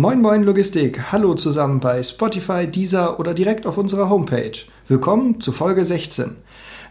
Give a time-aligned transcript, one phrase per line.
[0.00, 4.52] Moin Moin Logistik, hallo zusammen bei Spotify, Deezer oder direkt auf unserer Homepage.
[4.86, 6.36] Willkommen zu Folge 16.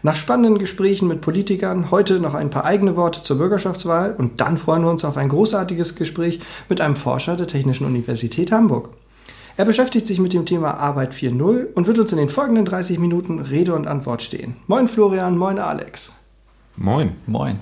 [0.02, 4.58] Nach spannenden Gesprächen mit Politikern heute noch ein paar eigene Worte zur Bürgerschaftswahl und dann
[4.58, 8.90] freuen wir uns auf ein großartiges Gespräch mit einem Forscher der Technischen Universität Hamburg.
[9.56, 12.98] Er beschäftigt sich mit dem Thema Arbeit 4.0 und wird uns in den folgenden 30
[12.98, 14.56] Minuten Rede und Antwort stehen.
[14.66, 16.12] Moin Florian, moin Alex.
[16.76, 17.12] Moin.
[17.26, 17.58] Moin.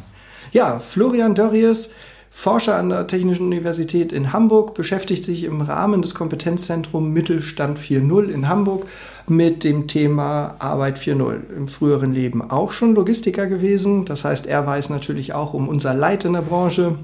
[0.50, 1.94] Ja, Florian Dörries,
[2.38, 8.28] Forscher an der Technischen Universität in Hamburg, beschäftigt sich im Rahmen des Kompetenzzentrums Mittelstand 4.0
[8.28, 8.86] in Hamburg
[9.26, 11.50] mit dem Thema Arbeit 4.0.
[11.56, 14.04] Im früheren Leben auch schon Logistiker gewesen.
[14.04, 16.98] Das heißt, er weiß natürlich auch um unser Leid in der Branche.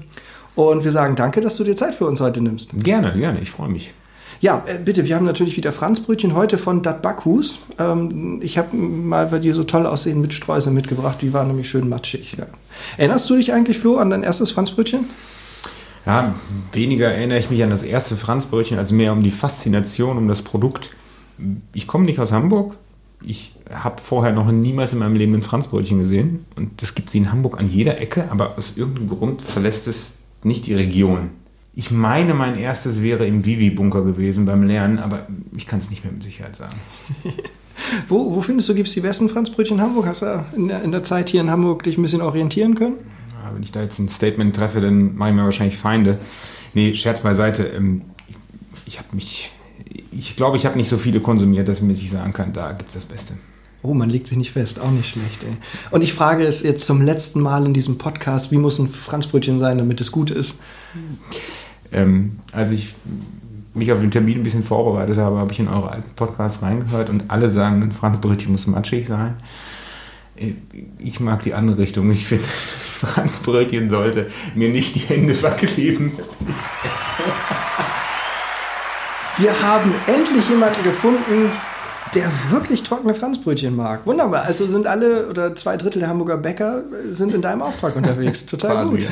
[0.53, 2.69] Und wir sagen danke, dass du dir Zeit für uns heute nimmst.
[2.83, 3.91] Gerne, gerne, ich freue mich.
[4.43, 7.59] Ja, äh, bitte, wir haben natürlich wieder Franzbrötchen heute von Dat Backhus.
[7.79, 11.19] Ähm, ich habe mal, weil die so toll aussehen, mit Streusel mitgebracht.
[11.21, 12.35] Die waren nämlich schön matschig.
[12.37, 12.47] Ja.
[12.97, 15.05] Erinnerst du dich eigentlich, Flo, an dein erstes Franzbrötchen?
[16.05, 16.35] Ja,
[16.73, 20.41] weniger erinnere ich mich an das erste Franzbrötchen, als mehr um die Faszination, um das
[20.41, 20.89] Produkt.
[21.71, 22.75] Ich komme nicht aus Hamburg.
[23.23, 26.45] Ich habe vorher noch niemals in meinem Leben ein Franzbrötchen gesehen.
[26.57, 30.15] Und das gibt es in Hamburg an jeder Ecke, aber aus irgendeinem Grund verlässt es
[30.43, 31.29] nicht die Region.
[31.75, 36.03] Ich meine, mein erstes wäre im Vivi-Bunker gewesen beim Lernen, aber ich kann es nicht
[36.03, 36.75] mehr mit Sicherheit sagen.
[38.07, 40.05] wo, wo findest du, gibt es die besten Franzbrötchen in Hamburg?
[40.05, 42.97] Hast du in der, in der Zeit hier in Hamburg dich ein bisschen orientieren können?
[43.29, 46.19] Ja, wenn ich da jetzt ein Statement treffe, dann mache ich mir wahrscheinlich Feinde.
[46.75, 47.63] Nee, Scherz beiseite.
[47.63, 48.03] Ähm,
[48.85, 49.51] ich habe mich,
[50.11, 52.95] ich glaube, ich habe nicht so viele konsumiert, dass ich sagen kann, da gibt es
[52.95, 53.33] das Beste.
[53.81, 55.43] Oh, man legt sich nicht fest, auch nicht schlecht.
[55.43, 55.57] Ey.
[55.91, 59.59] Und ich frage es jetzt zum letzten Mal in diesem Podcast, wie muss ein Franzbrötchen
[59.59, 60.59] sein, damit es gut ist?
[61.93, 62.95] Ähm, als ich
[63.73, 67.09] mich auf den Termin ein bisschen vorbereitet habe, habe ich in eure alten Podcasts reingehört
[67.09, 69.35] und alle sagen, ein Franzbrötchen muss matschig sein.
[70.35, 70.53] Äh,
[70.99, 72.11] ich mag die andere Richtung.
[72.11, 72.43] Ich finde,
[73.03, 76.11] Franzbrötchen sollte mir nicht die Hände verkleben.
[79.37, 81.49] Wir haben endlich jemanden gefunden,
[82.15, 84.05] der wirklich trockene Franzbrötchen mag.
[84.05, 84.43] Wunderbar.
[84.43, 88.45] Also sind alle oder zwei Drittel der Hamburger Bäcker sind in deinem Auftrag unterwegs.
[88.45, 89.07] Total gut.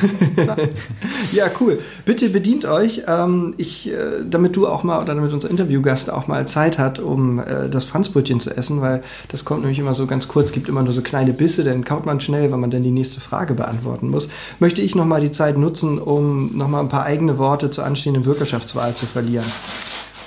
[1.32, 1.78] ja, cool.
[2.04, 3.02] Bitte bedient euch.
[3.06, 6.98] Ähm, ich, äh, damit du auch mal oder damit unser Interviewgast auch mal Zeit hat,
[6.98, 10.68] um äh, das Franzbrötchen zu essen, weil das kommt nämlich immer so ganz kurz, gibt
[10.68, 13.54] immer nur so kleine Bisse, dann kaut man schnell, weil man dann die nächste Frage
[13.54, 14.28] beantworten muss.
[14.60, 18.94] Möchte ich nochmal die Zeit nutzen, um nochmal ein paar eigene Worte zur anstehenden Bürgerschaftswahl
[18.94, 19.44] zu verlieren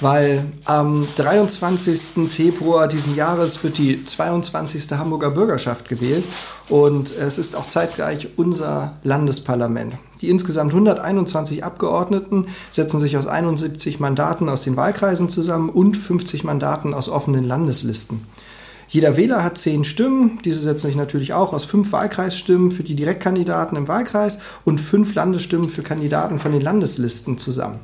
[0.01, 2.29] weil am 23.
[2.29, 4.91] Februar diesen Jahres wird die 22.
[4.91, 6.23] Hamburger Bürgerschaft gewählt
[6.69, 9.95] und es ist auch zeitgleich unser Landesparlament.
[10.21, 16.43] Die insgesamt 121 Abgeordneten setzen sich aus 71 Mandaten aus den Wahlkreisen zusammen und 50
[16.43, 18.25] Mandaten aus offenen Landeslisten.
[18.87, 20.39] Jeder Wähler hat zehn Stimmen.
[20.45, 25.15] Diese setzen sich natürlich auch aus fünf Wahlkreisstimmen für die Direktkandidaten im Wahlkreis und fünf
[25.15, 27.79] Landesstimmen für Kandidaten von den Landeslisten zusammen.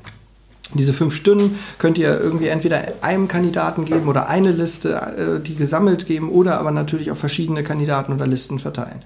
[0.73, 5.55] Diese fünf Stunden könnt ihr irgendwie entweder einem Kandidaten geben oder eine Liste, äh, die
[5.55, 9.01] gesammelt geben oder aber natürlich auch verschiedene Kandidaten oder Listen verteilen.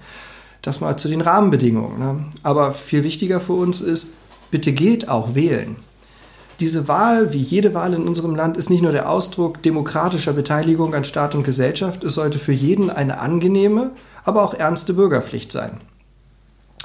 [0.62, 1.98] Das mal zu den Rahmenbedingungen.
[1.98, 2.24] Ne?
[2.42, 4.12] Aber viel wichtiger für uns ist,
[4.50, 5.76] bitte geht auch wählen.
[6.60, 10.94] Diese Wahl, wie jede Wahl in unserem Land, ist nicht nur der Ausdruck demokratischer Beteiligung
[10.94, 13.90] an Staat und Gesellschaft, es sollte für jeden eine angenehme,
[14.24, 15.78] aber auch ernste Bürgerpflicht sein.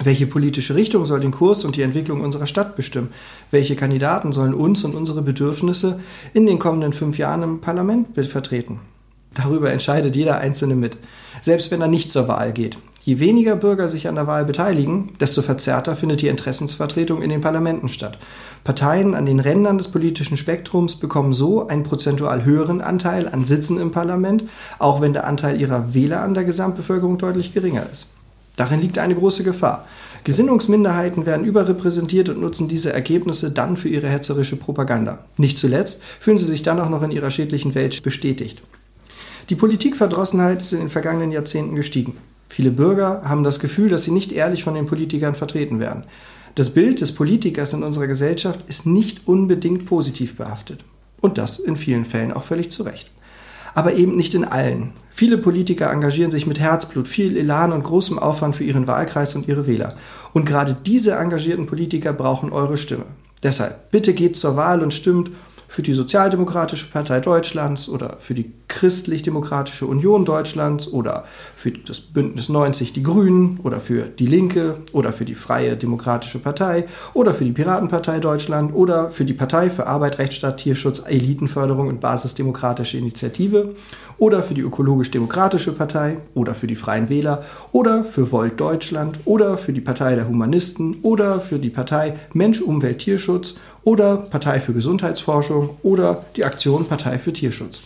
[0.04, 3.10] Welche politische Richtung soll den Kurs und die Entwicklung unserer Stadt bestimmen?
[3.52, 6.00] Welche Kandidaten sollen uns und unsere Bedürfnisse
[6.34, 8.80] in den kommenden fünf Jahren im Parlament vertreten?
[9.34, 10.98] Darüber entscheidet jeder Einzelne mit,
[11.42, 12.78] selbst wenn er nicht zur Wahl geht.
[13.04, 17.42] Je weniger Bürger sich an der Wahl beteiligen, desto verzerrter findet die Interessensvertretung in den
[17.42, 18.20] Parlamenten statt.
[18.64, 23.80] Parteien an den Rändern des politischen Spektrums bekommen so einen prozentual höheren Anteil an Sitzen
[23.80, 24.44] im Parlament,
[24.78, 28.08] auch wenn der Anteil ihrer Wähler an der Gesamtbevölkerung deutlich geringer ist.
[28.56, 29.88] Darin liegt eine große Gefahr.
[30.24, 35.26] Gesinnungsminderheiten werden überrepräsentiert und nutzen diese Ergebnisse dann für ihre hetzerische Propaganda.
[35.38, 38.62] Nicht zuletzt fühlen sie sich dann auch noch in ihrer schädlichen Welt bestätigt.
[39.50, 42.18] Die Politikverdrossenheit ist in den vergangenen Jahrzehnten gestiegen.
[42.50, 46.04] Viele Bürger haben das Gefühl, dass sie nicht ehrlich von den Politikern vertreten werden.
[46.54, 50.84] Das Bild des Politikers in unserer Gesellschaft ist nicht unbedingt positiv behaftet.
[51.22, 53.10] Und das in vielen Fällen auch völlig zu Recht
[53.74, 54.92] aber eben nicht in allen.
[55.14, 59.48] Viele Politiker engagieren sich mit Herzblut, viel Elan und großem Aufwand für ihren Wahlkreis und
[59.48, 59.96] ihre Wähler.
[60.34, 63.06] Und gerade diese engagierten Politiker brauchen eure Stimme.
[63.44, 65.32] Deshalb, bitte geht zur Wahl und stimmt
[65.72, 71.24] für die Sozialdemokratische Partei Deutschlands oder für die Christlich-Demokratische Union Deutschlands oder
[71.56, 76.40] für das Bündnis 90 Die Grünen oder für die Linke oder für die Freie Demokratische
[76.40, 81.88] Partei oder für die Piratenpartei Deutschland oder für die Partei für Arbeit, Rechtsstaat, Tierschutz, Elitenförderung
[81.88, 83.74] und Basisdemokratische Initiative
[84.18, 89.58] oder für die Ökologisch-Demokratische Partei oder für die Freien Wähler oder für Volt Deutschland oder
[89.58, 94.74] für die Partei der Humanisten oder für die Partei Mensch, Umwelt, Tierschutz oder Partei für
[94.74, 97.82] Gesundheitsforschung oder die Aktion Partei für Tierschutz.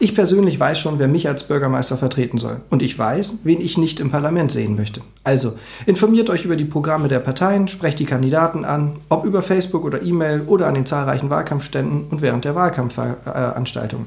[0.00, 2.60] Ich persönlich weiß schon, wer mich als Bürgermeister vertreten soll.
[2.68, 5.02] Und ich weiß, wen ich nicht im Parlament sehen möchte.
[5.22, 5.56] Also,
[5.86, 10.02] informiert euch über die Programme der Parteien, sprecht die Kandidaten an, ob über Facebook oder
[10.02, 14.06] E-Mail oder an den zahlreichen Wahlkampfständen und während der Wahlkampfveranstaltungen.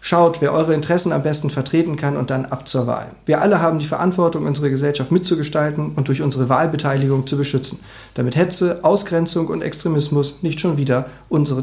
[0.00, 3.08] Schaut, wer eure Interessen am besten vertreten kann und dann ab zur Wahl.
[3.26, 7.80] Wir alle haben die Verantwortung, unsere Gesellschaft mitzugestalten und durch unsere Wahlbeteiligung zu beschützen,
[8.14, 11.06] damit Hetze, Ausgrenzung und Extremismus nicht schon wieder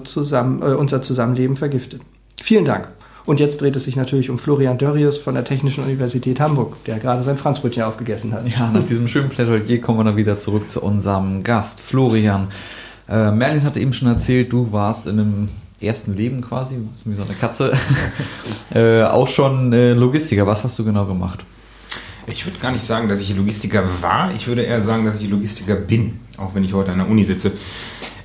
[0.04, 2.02] Zusammen äh, unser Zusammenleben vergiftet.
[2.42, 2.90] Vielen Dank.
[3.26, 7.00] Und jetzt dreht es sich natürlich um Florian Dörrius von der Technischen Universität Hamburg, der
[7.00, 8.48] gerade sein Franzbrötchen aufgegessen hat.
[8.48, 12.50] Ja, nach diesem schönen Plädoyer kommen wir dann wieder zurück zu unserem Gast, Florian.
[13.10, 15.50] Äh, Merlin hatte eben schon erzählt, du warst in einem
[15.82, 17.74] ersten Leben quasi, ist wie so eine Katze,
[18.74, 20.48] äh, auch schon äh, Logistiker.
[20.48, 21.46] Was hast du genau gemacht?
[22.28, 24.34] Ich würde gar nicht sagen, dass ich Logistiker war.
[24.36, 27.24] Ich würde eher sagen, dass ich Logistiker bin, auch wenn ich heute an der Uni
[27.24, 27.52] sitze.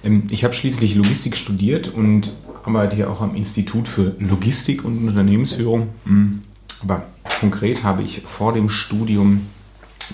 [0.03, 2.33] Ähm, ich habe schließlich Logistik studiert und
[2.65, 5.89] arbeite hier auch am Institut für Logistik und Unternehmensführung.
[6.05, 6.43] Mhm.
[6.83, 7.05] Aber
[7.41, 9.47] konkret habe ich vor dem Studium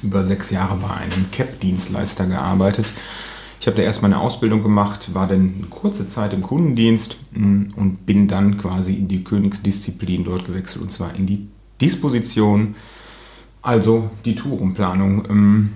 [0.03, 2.87] über sechs Jahre bei einem CAP-Dienstleister gearbeitet
[3.61, 7.69] ich habe da erst meine Ausbildung gemacht, war dann eine kurze Zeit im Kundendienst mm,
[7.77, 11.49] und bin dann quasi in die Königsdisziplin dort gewechselt und zwar in die
[11.81, 12.75] Disposition,
[13.63, 15.25] also die Tourumplanung.
[15.29, 15.73] Ähm,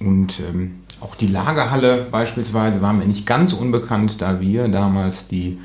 [0.00, 5.58] und ähm, auch die Lagerhalle beispielsweise war mir nicht ganz unbekannt, da wir damals die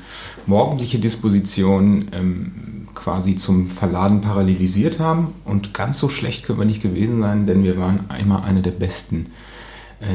[0.46, 5.34] morgendliche Disposition ähm, quasi zum Verladen parallelisiert haben.
[5.44, 8.70] Und ganz so schlecht können wir nicht gewesen sein, denn wir waren einmal eine der
[8.70, 9.26] besten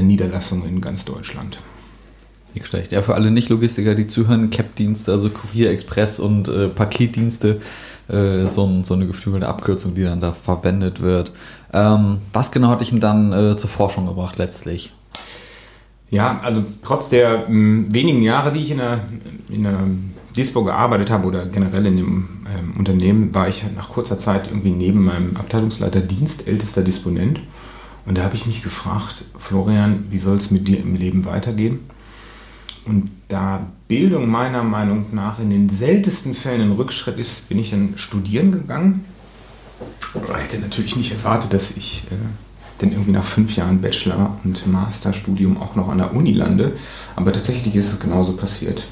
[0.02, 1.58] Niederlassungen in ganz Deutschland.
[2.54, 2.92] Nicht schlecht.
[2.92, 7.62] Ja, für alle Nicht-Logistiker, die zuhören, Cap-Dienste, also Kurier, Express und äh, Paketdienste,
[8.10, 11.32] äh, so, so, eine geflügelte Abkürzung, die dann da verwendet wird.
[11.74, 14.92] Ähm, was genau hat dich denn dann äh, zur Forschung gebracht letztlich?
[16.10, 19.00] Ja, also trotz der mh, wenigen Jahre, die ich in der,
[19.50, 19.80] in der
[20.36, 24.72] Dispo gearbeitet habe oder generell in dem ähm, Unternehmen, war ich nach kurzer Zeit irgendwie
[24.72, 27.40] neben meinem Abteilungsleiter Dienst ältester Disponent.
[28.06, 31.80] Und da habe ich mich gefragt, Florian, wie soll es mit dir im Leben weitergehen?
[32.86, 37.70] Und da Bildung meiner Meinung nach in den seltensten Fällen ein Rückschritt ist, bin ich
[37.72, 39.06] dann studieren gegangen.
[40.16, 42.16] Ich hätte natürlich nicht erwartet, dass ich äh,
[42.82, 46.74] denn irgendwie nach fünf Jahren Bachelor- und Masterstudium auch noch an der Uni lande.
[47.16, 48.86] Aber tatsächlich ist es genauso passiert.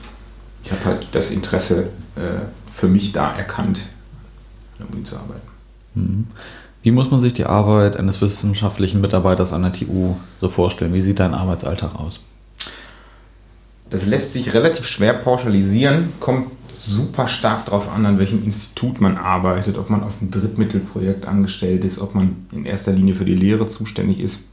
[0.63, 3.87] Ich habe halt das Interesse äh, für mich da erkannt,
[4.77, 5.47] an der Uni zu arbeiten.
[5.95, 6.27] Mhm.
[6.81, 10.93] Wie muss man sich die Arbeit eines wissenschaftlichen Mitarbeiters an der TU so vorstellen?
[10.93, 12.21] Wie sieht dein Arbeitsalltag aus?
[13.89, 19.17] Das lässt sich relativ schwer pauschalisieren, kommt super stark darauf an, an welchem Institut man
[19.17, 23.35] arbeitet, ob man auf einem Drittmittelprojekt angestellt ist, ob man in erster Linie für die
[23.35, 24.43] Lehre zuständig ist.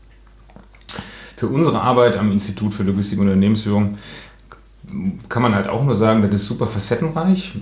[1.36, 3.98] Für unsere Arbeit am Institut für Logistik und Unternehmensführung
[5.28, 7.52] kann man halt auch nur sagen, das ist super facettenreich.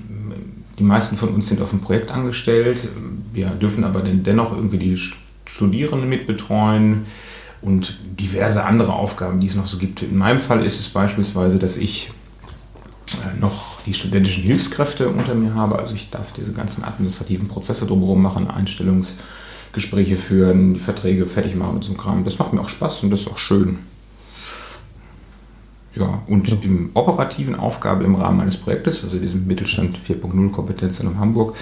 [0.79, 2.88] Die meisten von uns sind auf dem Projekt angestellt.
[3.32, 4.99] Wir dürfen aber dennoch irgendwie die
[5.47, 7.06] Studierenden mitbetreuen
[7.62, 10.03] und diverse andere Aufgaben, die es noch so gibt.
[10.03, 12.11] In meinem Fall ist es beispielsweise, dass ich
[13.12, 15.79] äh, noch die studentischen Hilfskräfte unter mir habe.
[15.79, 21.77] Also ich darf diese ganzen administrativen Prozesse drumherum machen, Einstellungsgespräche führen, die Verträge fertig machen
[21.77, 22.25] und so Kram.
[22.25, 23.79] Das macht mir auch Spaß und das ist auch schön.
[25.96, 26.56] Ja, und ja.
[26.63, 31.56] im operativen Aufgabe im Rahmen eines Projektes, also diesem Mittelstand 4.0 Kompetenz in Hamburg,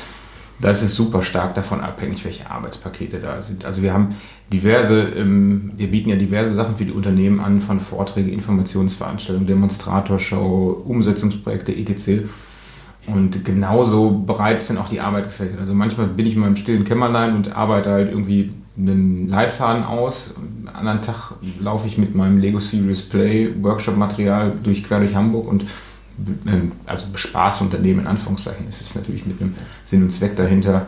[0.60, 3.64] da ist es super stark davon abhängig, welche Arbeitspakete da sind.
[3.64, 4.14] Also wir haben
[4.52, 10.82] diverse, ähm, wir bieten ja diverse Sachen für die Unternehmen an, von Vorträge, Informationsveranstaltungen, Demonstratorshow,
[10.86, 12.22] Umsetzungsprojekte, etc.
[13.06, 15.60] Und genauso breit ist dann auch die Arbeit gefächert.
[15.60, 20.34] Also manchmal bin ich mal im stillen Kämmerlein und arbeite halt irgendwie einen Leitfaden aus.
[20.36, 25.46] Am anderen Tag laufe ich mit meinem Lego Serious Play Workshop-Material durch quer durch Hamburg
[25.46, 25.64] und
[26.46, 30.86] ähm, also Spaßunternehmen in Anführungszeichen ist natürlich mit einem Sinn und Zweck dahinter,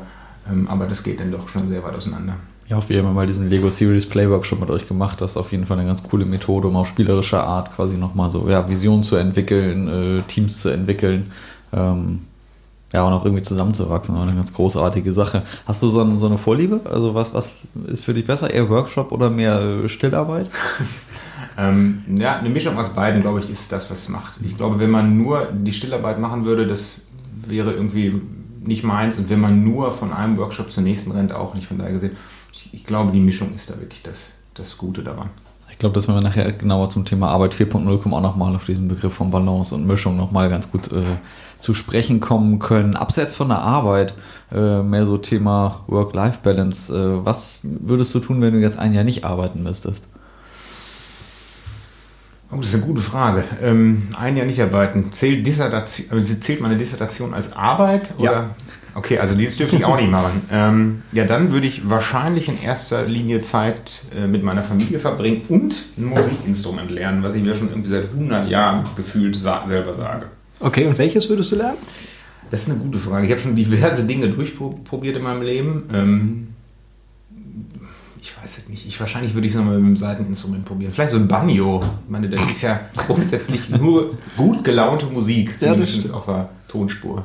[0.50, 2.36] ähm, aber das geht dann doch schon sehr weit auseinander.
[2.68, 5.20] Ja, auf jeden Fall mal diesen Lego Series Play Workshop mit euch gemacht.
[5.20, 8.30] Das ist auf jeden Fall eine ganz coole Methode, um auf spielerischer Art quasi nochmal
[8.30, 11.30] so ja, Visionen zu entwickeln, äh, Teams zu entwickeln.
[11.74, 12.22] Ähm,
[12.94, 15.42] ja, und auch irgendwie zusammenzuwachsen, war eine ganz großartige Sache.
[15.66, 16.80] Hast du so, ein, so eine Vorliebe?
[16.84, 18.48] Also was, was ist für dich besser?
[18.48, 20.46] Eher Workshop oder mehr äh, Stillarbeit?
[21.58, 24.34] ähm, ja, eine Mischung aus beiden, glaube ich, ist das, was es macht.
[24.44, 27.00] Ich glaube, wenn man nur die Stillarbeit machen würde, das
[27.34, 28.22] wäre irgendwie
[28.60, 29.18] nicht meins.
[29.18, 32.12] Und wenn man nur von einem Workshop zum nächsten rennt, auch nicht von daher gesehen.
[32.52, 35.30] Ich, ich glaube, die Mischung ist da wirklich das, das Gute daran.
[35.68, 38.86] Ich glaube, dass wir nachher genauer zum Thema Arbeit 4.0 kommen, auch nochmal auf diesen
[38.86, 41.16] Begriff von Balance und Mischung nochmal ganz gut äh,
[41.64, 42.94] zu sprechen kommen können.
[42.94, 44.12] Abseits von der Arbeit,
[44.52, 46.94] äh, mehr so Thema Work-Life-Balance.
[46.94, 50.04] Äh, was würdest du tun, wenn du jetzt ein Jahr nicht arbeiten müsstest?
[52.52, 53.44] Oh, das ist eine gute Frage.
[53.62, 55.14] Ähm, ein Jahr nicht arbeiten.
[55.14, 58.12] Zählt, Dissertation, also zählt meine Dissertation als Arbeit?
[58.18, 58.33] Oder?
[58.33, 58.50] Ja.
[58.94, 60.42] Okay, also dieses dürfte ich auch nicht machen.
[60.52, 65.42] Ähm, ja, dann würde ich wahrscheinlich in erster Linie Zeit äh, mit meiner Familie verbringen
[65.49, 69.94] und ein Musikinstrument lernen, was ich mir schon irgendwie seit 100 Jahren gefühlt sa selber
[69.94, 70.26] sage.
[70.61, 71.78] Okay, und welches würdest du lernen?
[72.50, 73.26] Das ist eine gute Frage.
[73.26, 75.84] Ich habe schon diverse Dinge durchprobiert in meinem Leben.
[75.92, 76.49] Ähm,
[78.20, 78.87] ich weiß es nicht.
[78.87, 80.92] Ich, wahrscheinlich würde ich es nochmal mit einem Seiteninstrument probieren.
[80.92, 81.80] Vielleicht so ein Banjo.
[81.82, 86.49] Ich meine, das ist ja grundsätzlich nur gut gelaunte Musik, Ja, das zumindest auf der
[86.68, 87.25] Tonspur.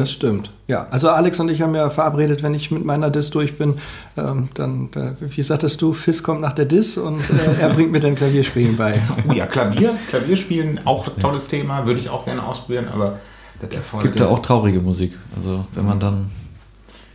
[0.00, 0.50] Das stimmt.
[0.66, 3.74] Ja, also Alex und ich haben ja verabredet, wenn ich mit meiner Diss durch bin,
[4.16, 7.92] ähm, dann, äh, wie sagtest du, Fiss kommt nach der Diss und äh, er bringt
[7.92, 8.98] mir dann Klavierspielen bei.
[9.28, 13.18] Oh ja, Klavier, Klavierspielen, auch ein tolles Thema, würde ich auch gerne ausprobieren, aber
[13.60, 14.04] das erfordert.
[14.12, 15.18] Gibt da auch traurige Musik.
[15.36, 16.30] Also wenn man dann.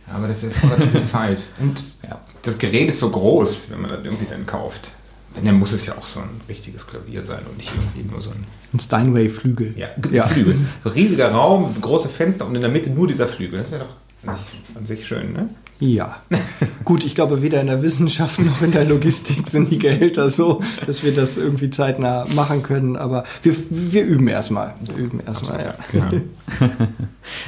[0.06, 1.42] Ja, aber das erfordert zu viel Zeit.
[1.60, 2.20] Und Ja.
[2.42, 4.92] das Gerät ist so groß, wenn man das irgendwie dann kauft.
[5.36, 8.20] Wenn, dann muss es ja auch so ein richtiges Klavier sein und nicht irgendwie nur
[8.20, 9.74] so ein Ein Steinway-Flügel.
[9.76, 10.26] ja, Ja.
[10.26, 10.56] Flügel.
[10.84, 13.60] So riesiger Raum, große Fenster und in der Mitte nur dieser Flügel.
[13.62, 15.48] Das wäre doch an sich, an sich schön, ne?
[15.78, 16.16] Ja.
[16.84, 20.62] Gut, ich glaube, weder in der Wissenschaft noch in der Logistik sind die Gehälter so,
[20.86, 22.96] dass wir das irgendwie zeitnah machen können.
[22.96, 24.74] Aber wir, wir üben erstmal.
[24.80, 26.00] Wir üben erstmal, ja.
[26.00, 26.10] Ja.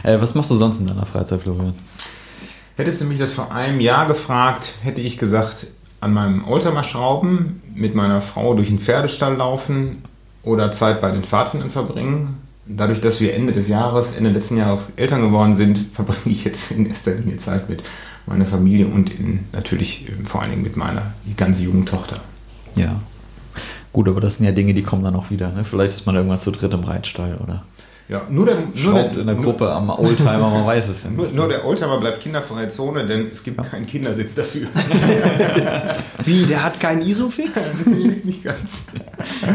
[0.02, 1.72] Äh, was machst du sonst in deiner Freizeit, Florian?
[2.76, 5.68] Hättest du mich das vor einem Jahr gefragt, hätte ich gesagt,
[6.00, 10.02] an meinem Oldtimer schrauben, mit meiner Frau durch den Pferdestall laufen
[10.42, 12.38] oder Zeit bei den Pfadfindern verbringen.
[12.66, 16.70] Dadurch, dass wir Ende des Jahres, Ende letzten Jahres Eltern geworden sind, verbringe ich jetzt
[16.70, 17.82] in erster Linie Zeit mit
[18.26, 22.20] meiner Familie und in, natürlich ähm, vor allen Dingen mit meiner ganz jungen Tochter.
[22.74, 23.00] Ja.
[23.92, 25.50] Gut, aber das sind ja Dinge, die kommen dann auch wieder.
[25.50, 25.64] Ne?
[25.64, 27.64] Vielleicht ist man irgendwann zu dritt im Reitstall oder
[28.08, 31.36] Ja, nur der, nur in der Gruppe am Oldtimer, man weiß es ja Nur, nicht.
[31.36, 34.66] nur der Oldtimer bleibt kinderfreie Zone, denn es gibt keinen Kindersitz dafür.
[36.24, 37.74] Wie, der hat keinen Isofix?
[38.24, 38.58] Nicht ganz.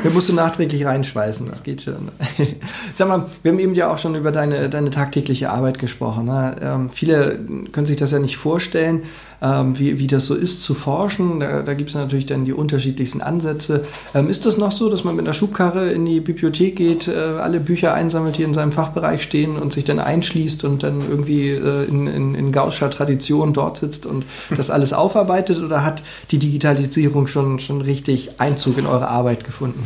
[0.03, 2.10] Der musst du nachträglich reinschweißen, das geht schon.
[2.93, 6.25] Sag mal, wir haben eben ja auch schon über deine, deine tagtägliche Arbeit gesprochen.
[6.25, 6.55] Ne?
[6.62, 7.39] Ähm, viele
[7.72, 9.01] können sich das ja nicht vorstellen,
[9.43, 11.41] ähm, wie, wie das so ist zu forschen.
[11.41, 13.85] Da, da gibt es natürlich dann die unterschiedlichsten Ansätze.
[14.15, 17.13] Ähm, ist das noch so, dass man mit einer Schubkarre in die Bibliothek geht, äh,
[17.13, 21.50] alle Bücher einsammelt, die in seinem Fachbereich stehen und sich dann einschließt und dann irgendwie
[21.50, 25.62] äh, in, in, in Gaußscher Tradition dort sitzt und das alles aufarbeitet?
[25.62, 29.85] Oder hat die Digitalisierung schon, schon richtig Einzug in eure Arbeit gefunden?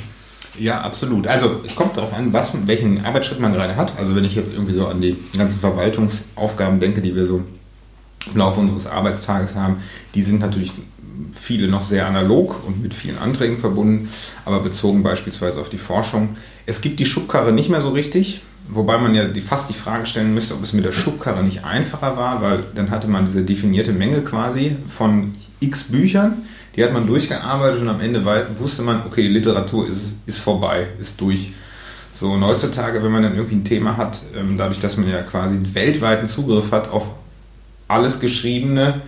[0.60, 1.28] Ja, absolut.
[1.28, 3.94] Also es kommt darauf an, was, welchen Arbeitsschritt man gerade hat.
[3.98, 7.44] Also wenn ich jetzt irgendwie so an die ganzen Verwaltungsaufgaben denke, die wir so
[8.34, 9.78] im Laufe unseres Arbeitstages haben,
[10.16, 10.74] die sind natürlich
[11.34, 14.10] viele noch sehr analog und mit vielen Anträgen verbunden,
[14.46, 16.38] aber bezogen beispielsweise auf die Forschung.
[16.66, 20.06] Es gibt die Schubkarre nicht mehr so richtig, wobei man ja die, fast die Frage
[20.06, 23.44] stellen müsste, ob es mit der Schubkarre nicht einfacher war, weil dann hatte man diese
[23.44, 26.44] definierte Menge quasi von x Büchern,
[26.76, 28.24] die hat man durchgearbeitet und am Ende
[28.60, 31.54] wusste man, okay, die Literatur ist, ist vorbei, ist durch.
[32.12, 35.22] So, und heutzutage, wenn man dann irgendwie ein Thema hat, ähm, dadurch, dass man ja
[35.22, 37.10] quasi einen weltweiten Zugriff hat auf
[37.88, 39.02] alles Geschriebene,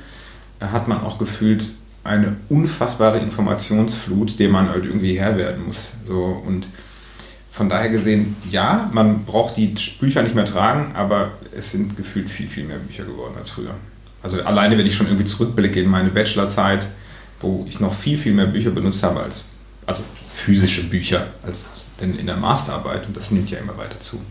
[0.59, 1.63] hat man auch gefühlt
[2.03, 5.91] eine unfassbare Informationsflut, der man halt irgendwie Herr werden muss.
[6.07, 6.67] So, und
[7.51, 12.29] von daher gesehen, ja, man braucht die Bücher nicht mehr tragen, aber es sind gefühlt
[12.29, 13.73] viel, viel mehr Bücher geworden als früher.
[14.21, 16.87] Also alleine, wenn ich schon irgendwie zurückblicke in meine Bachelorzeit,
[17.39, 19.45] wo ich noch viel, viel mehr Bücher benutzt habe als,
[19.85, 23.07] also physische Bücher, als denn in der Masterarbeit.
[23.07, 24.21] Und das nimmt ja immer weiter zu.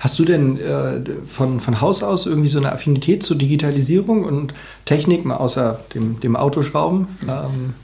[0.00, 4.54] Hast du denn äh, von, von Haus aus irgendwie so eine Affinität zur Digitalisierung und
[4.84, 7.06] Technik, mal außer dem, dem Autoschrauben?
[7.22, 7.74] Ähm,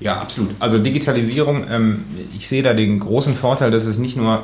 [0.00, 0.50] Ja, absolut.
[0.58, 2.04] Also Digitalisierung, ähm,
[2.36, 4.42] ich sehe da den großen Vorteil, dass es nicht nur,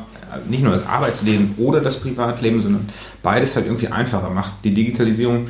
[0.48, 2.88] nicht nur das Arbeitsleben oder das Privatleben, sondern
[3.22, 4.52] beides halt irgendwie einfacher macht.
[4.64, 5.48] Die Digitalisierung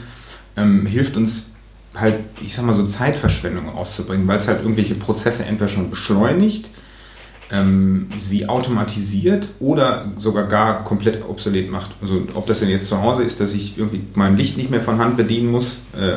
[0.56, 1.46] ähm, hilft uns
[1.94, 6.70] halt, ich sag mal so Zeitverschwendung auszubringen, weil es halt irgendwelche Prozesse entweder schon beschleunigt,
[7.52, 11.90] ähm, sie automatisiert oder sogar gar komplett obsolet macht.
[12.00, 14.80] Also ob das denn jetzt zu Hause ist, dass ich irgendwie mein Licht nicht mehr
[14.80, 16.16] von Hand bedienen muss äh,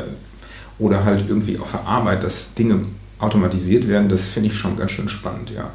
[0.79, 2.79] oder halt irgendwie auf der Arbeit, dass Dinge
[3.19, 5.71] automatisiert werden, das finde ich schon ganz schön spannend, ja.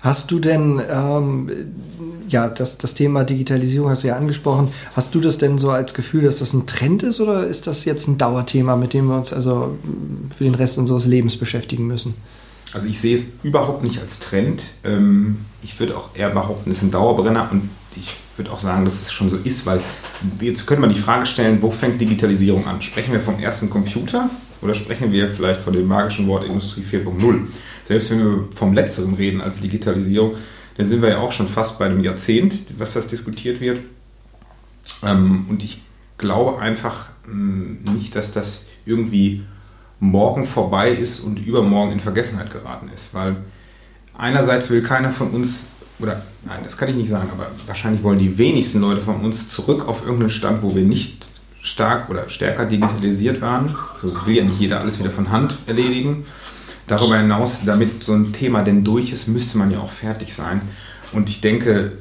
[0.00, 1.50] hast du denn, ähm,
[2.28, 5.92] ja, das, das Thema Digitalisierung hast du ja angesprochen, hast du das denn so als
[5.92, 9.16] Gefühl, dass das ein Trend ist oder ist das jetzt ein Dauerthema, mit dem wir
[9.16, 9.76] uns also
[10.34, 12.14] für den Rest unseres Lebens beschäftigen müssen?
[12.72, 14.62] Also ich sehe es überhaupt nicht als Trend.
[14.84, 18.84] Ähm, Ich würde auch eher behaupten, es ist ein Dauerbrenner und ich würde auch sagen,
[18.84, 19.80] dass es schon so ist, weil
[20.40, 22.80] jetzt könnte man die Frage stellen, wo fängt Digitalisierung an?
[22.80, 24.30] Sprechen wir vom ersten Computer
[24.62, 27.46] oder sprechen wir vielleicht von dem magischen Wort Industrie 4.0?
[27.84, 30.36] Selbst wenn wir vom letzteren reden als Digitalisierung,
[30.76, 33.80] dann sind wir ja auch schon fast bei einem Jahrzehnt, was das diskutiert wird.
[35.02, 35.82] Ähm, Und ich
[36.16, 39.42] glaube einfach mh, nicht, dass das irgendwie
[40.00, 43.36] morgen vorbei ist und übermorgen in Vergessenheit geraten ist, weil
[44.16, 45.66] einerseits will keiner von uns,
[45.98, 49.48] oder nein, das kann ich nicht sagen, aber wahrscheinlich wollen die wenigsten Leute von uns
[49.48, 51.28] zurück auf irgendeinen Stand, wo wir nicht
[51.60, 53.74] stark oder stärker digitalisiert waren.
[54.00, 56.24] So will ja nicht jeder alles wieder von Hand erledigen.
[56.86, 60.62] Darüber hinaus, damit so ein Thema denn durch ist, müsste man ja auch fertig sein.
[61.12, 61.92] Und ich denke,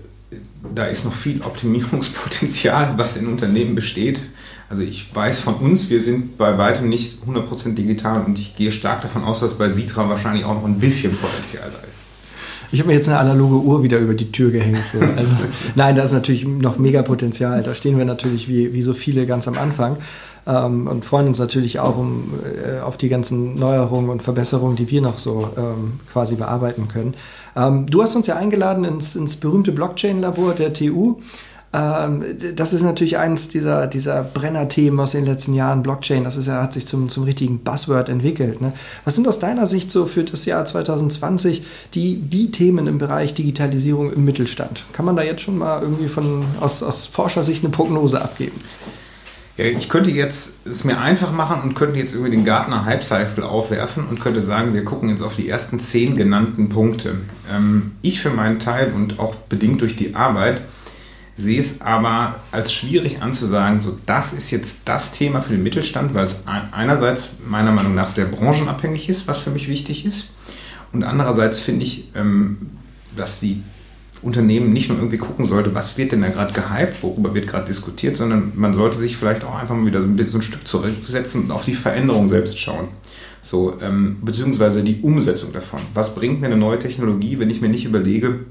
[0.73, 4.19] da ist noch viel Optimierungspotenzial, was in Unternehmen besteht.
[4.69, 8.71] Also ich weiß von uns, wir sind bei weitem nicht 100% digital und ich gehe
[8.71, 11.97] stark davon aus, dass bei Sitra wahrscheinlich auch noch ein bisschen Potenzial da ist.
[12.71, 14.83] Ich habe mir jetzt eine analoge Uhr wieder über die Tür gehängt.
[14.93, 14.99] So.
[15.17, 15.35] Also,
[15.73, 17.63] nein, da ist natürlich noch mega Potenzial.
[17.63, 19.97] Da stehen wir natürlich wie, wie so viele ganz am Anfang
[20.45, 24.89] ähm, und freuen uns natürlich auch um, äh, auf die ganzen Neuerungen und Verbesserungen, die
[24.91, 27.15] wir noch so ähm, quasi bearbeiten können.
[27.55, 31.17] Ähm, du hast uns ja eingeladen ins, ins berühmte Blockchain-Labor der TU.
[31.71, 32.23] Ähm,
[32.55, 35.83] das ist natürlich eines dieser, dieser Brennerthemen aus den letzten Jahren.
[35.83, 38.59] Blockchain, das ist ja, hat sich zum, zum richtigen Buzzword entwickelt.
[38.59, 38.73] Ne?
[39.05, 43.35] Was sind aus deiner Sicht so für das Jahr 2020 die, die Themen im Bereich
[43.35, 44.85] Digitalisierung im Mittelstand?
[44.93, 48.59] Kann man da jetzt schon mal irgendwie von, aus, aus Forschersicht eine Prognose abgeben?
[49.57, 53.03] Ja, ich könnte jetzt es mir einfach machen und könnte jetzt über den Gartner Hype
[53.03, 57.17] Cycle aufwerfen und könnte sagen, wir gucken jetzt auf die ersten zehn genannten Punkte.
[57.51, 60.61] Ähm, ich für meinen Teil und auch bedingt durch die Arbeit
[61.39, 66.13] sehe es aber als schwierig anzusagen, so das ist jetzt das Thema für den Mittelstand,
[66.13, 70.31] weil es einerseits meiner Meinung nach sehr branchenabhängig ist, was für mich wichtig ist.
[70.91, 72.57] Und andererseits finde ich, ähm,
[73.15, 73.63] dass die
[74.21, 77.65] Unternehmen nicht nur irgendwie gucken sollte, was wird denn da gerade gehypt, worüber wird gerade
[77.65, 80.67] diskutiert, sondern man sollte sich vielleicht auch einfach mal wieder so ein, so ein Stück
[80.67, 82.89] zurücksetzen und auf die Veränderung selbst schauen.
[83.41, 85.79] So, ähm, beziehungsweise die Umsetzung davon.
[85.93, 88.41] Was bringt mir eine neue Technologie, wenn ich mir nicht überlege,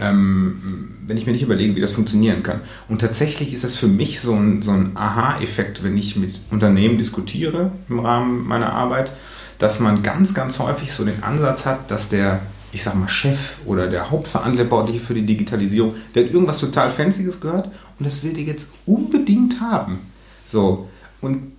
[0.00, 2.60] ähm, wenn ich mir nicht überlege, wie das funktionieren kann.
[2.88, 6.98] Und tatsächlich ist das für mich so ein, so ein Aha-Effekt, wenn ich mit Unternehmen
[6.98, 9.12] diskutiere im Rahmen meiner Arbeit,
[9.58, 12.40] dass man ganz, ganz häufig so den Ansatz hat, dass der
[12.72, 17.40] ich sag mal, Chef oder der Hauptverantwortliche für die Digitalisierung, der hat irgendwas total Fancyes
[17.40, 17.66] gehört
[17.98, 19.98] und das will der jetzt unbedingt haben.
[20.46, 20.88] So.
[21.20, 21.52] Und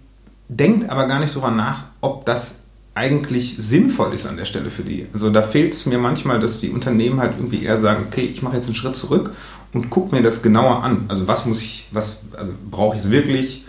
[0.48, 2.61] denkt aber gar nicht darüber nach, ob das
[2.94, 5.08] eigentlich sinnvoll ist an der Stelle für die.
[5.14, 8.42] Also da fehlt es mir manchmal, dass die Unternehmen halt irgendwie eher sagen, okay, ich
[8.42, 9.34] mache jetzt einen Schritt zurück
[9.74, 11.06] und gucke mir das genauer an.
[11.08, 13.66] Also was muss ich, was, also brauche ich es wirklich?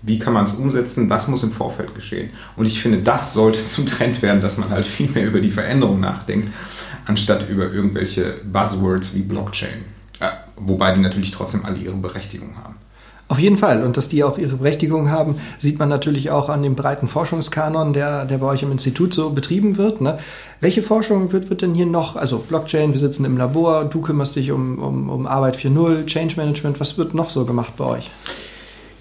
[0.00, 1.10] Wie kann man es umsetzen?
[1.10, 2.30] Was muss im Vorfeld geschehen?
[2.56, 5.50] Und ich finde, das sollte zum Trend werden, dass man halt viel mehr über die
[5.50, 6.48] Veränderung nachdenkt
[7.06, 9.84] anstatt über irgendwelche Buzzwords wie Blockchain.
[10.20, 12.76] Äh, wobei die natürlich trotzdem alle ihre Berechtigung haben.
[13.28, 13.82] Auf jeden Fall.
[13.82, 17.94] Und dass die auch ihre Berechtigung haben, sieht man natürlich auch an dem breiten Forschungskanon,
[17.94, 20.00] der, der bei euch im Institut so betrieben wird.
[20.02, 20.18] Ne?
[20.60, 22.16] Welche Forschung wird, wird denn hier noch?
[22.16, 26.34] Also Blockchain, wir sitzen im Labor, du kümmerst dich um, um, um Arbeit 4.0, Change
[26.36, 26.78] Management.
[26.78, 28.10] Was wird noch so gemacht bei euch?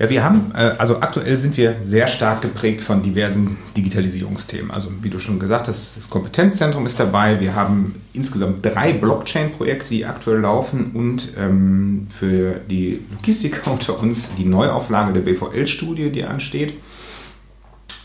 [0.02, 4.72] Ja, wir haben, äh, also aktuell sind wir sehr stark geprägt von diversen Digitalisierungsthemen.
[4.72, 7.40] Also wie du schon gesagt hast, das Kompetenzzentrum ist dabei.
[7.40, 14.34] Wir haben insgesamt drei Blockchain-Projekte, die aktuell laufen und ähm, für die Logistiker unter uns
[14.34, 16.74] die Neuauflage der BVL-Studie, die ansteht.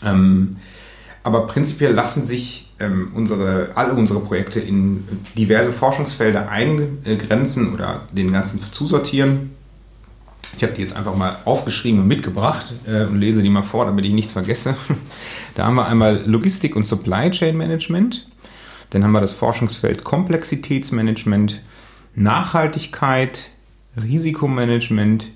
[0.05, 0.57] Ähm,
[1.23, 5.03] aber prinzipiell lassen sich ähm, unsere, alle unsere Projekte in
[5.35, 9.56] diverse Forschungsfelder eingrenzen oder den ganzen zusortieren.
[10.55, 13.85] Ich habe die jetzt einfach mal aufgeschrieben und mitgebracht äh, und lese die mal vor,
[13.85, 14.75] damit ich nichts vergesse.
[15.55, 18.27] Da haben wir einmal Logistik und Supply Chain Management.
[18.91, 21.61] Dann haben wir das Forschungsfeld Komplexitätsmanagement,
[22.13, 23.49] Nachhaltigkeit,
[23.99, 25.31] Risikomanagement,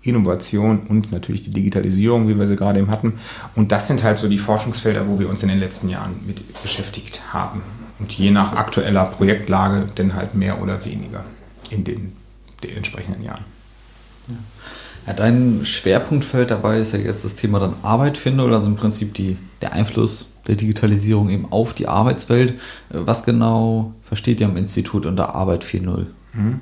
[0.00, 3.14] Innovation und natürlich die Digitalisierung, wie wir sie gerade eben hatten.
[3.54, 6.62] Und das sind halt so die Forschungsfelder, wo wir uns in den letzten Jahren mit
[6.62, 7.60] beschäftigt haben.
[7.98, 11.24] Und je nach aktueller Projektlage dann halt mehr oder weniger
[11.70, 12.12] in den,
[12.62, 13.44] den entsprechenden Jahren.
[15.06, 18.76] Ja, dein Schwerpunktfeld dabei ist ja jetzt das Thema dann Arbeit finde oder also im
[18.76, 22.54] Prinzip die, der Einfluss der Digitalisierung eben auf die Arbeitswelt.
[22.90, 26.06] Was genau versteht ihr am Institut unter Arbeit 4.0?
[26.32, 26.60] Mhm.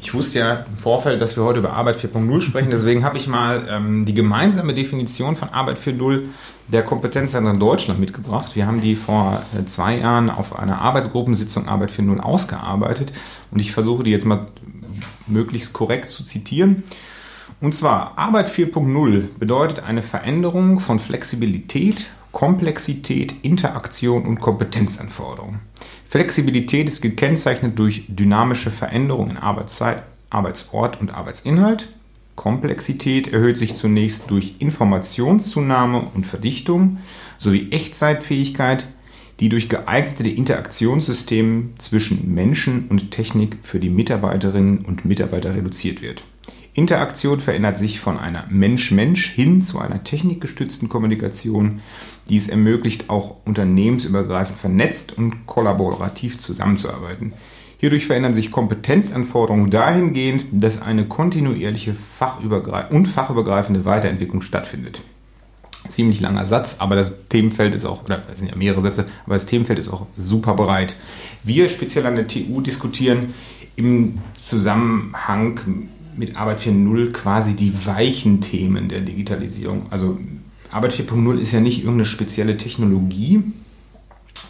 [0.00, 3.26] Ich wusste ja im Vorfeld, dass wir heute über Arbeit 4.0 sprechen, deswegen habe ich
[3.26, 6.22] mal ähm, die gemeinsame Definition von Arbeit 4.0
[6.68, 8.54] der Kompetenzzentren Deutschland mitgebracht.
[8.54, 13.12] Wir haben die vor äh, zwei Jahren auf einer Arbeitsgruppensitzung Arbeit 4.0 ausgearbeitet
[13.50, 14.46] und ich versuche die jetzt mal
[15.26, 16.82] möglichst korrekt zu zitieren.
[17.60, 25.60] Und zwar Arbeit 4.0 bedeutet eine Veränderung von Flexibilität, Komplexität, Interaktion und Kompetenzanforderungen.
[26.08, 31.88] Flexibilität ist gekennzeichnet durch dynamische Veränderungen in Arbeitszeit, Arbeitsort und Arbeitsinhalt.
[32.34, 36.98] Komplexität erhöht sich zunächst durch Informationszunahme und Verdichtung
[37.38, 38.86] sowie Echtzeitfähigkeit,
[39.40, 46.24] die durch geeignete Interaktionssysteme zwischen Menschen und Technik für die Mitarbeiterinnen und Mitarbeiter reduziert wird.
[46.76, 51.80] Interaktion verändert sich von einer Mensch-Mensch hin zu einer technikgestützten Kommunikation,
[52.28, 57.32] die es ermöglicht, auch unternehmensübergreifend vernetzt und kollaborativ zusammenzuarbeiten.
[57.78, 61.94] Hierdurch verändern sich Kompetenzanforderungen dahingehend, dass eine kontinuierliche
[62.90, 65.02] und fachübergreifende Weiterentwicklung stattfindet.
[65.88, 69.34] Ziemlich langer Satz, aber das Themenfeld ist auch, oder das sind ja mehrere Sätze, aber
[69.34, 70.96] das Themenfeld ist auch super breit.
[71.42, 73.34] Wir speziell an der TU diskutieren
[73.76, 79.86] im Zusammenhang mit Arbeit 4.0 quasi die weichen Themen der Digitalisierung.
[79.90, 80.18] Also
[80.70, 83.42] Arbeit 4.0 ist ja nicht irgendeine spezielle Technologie,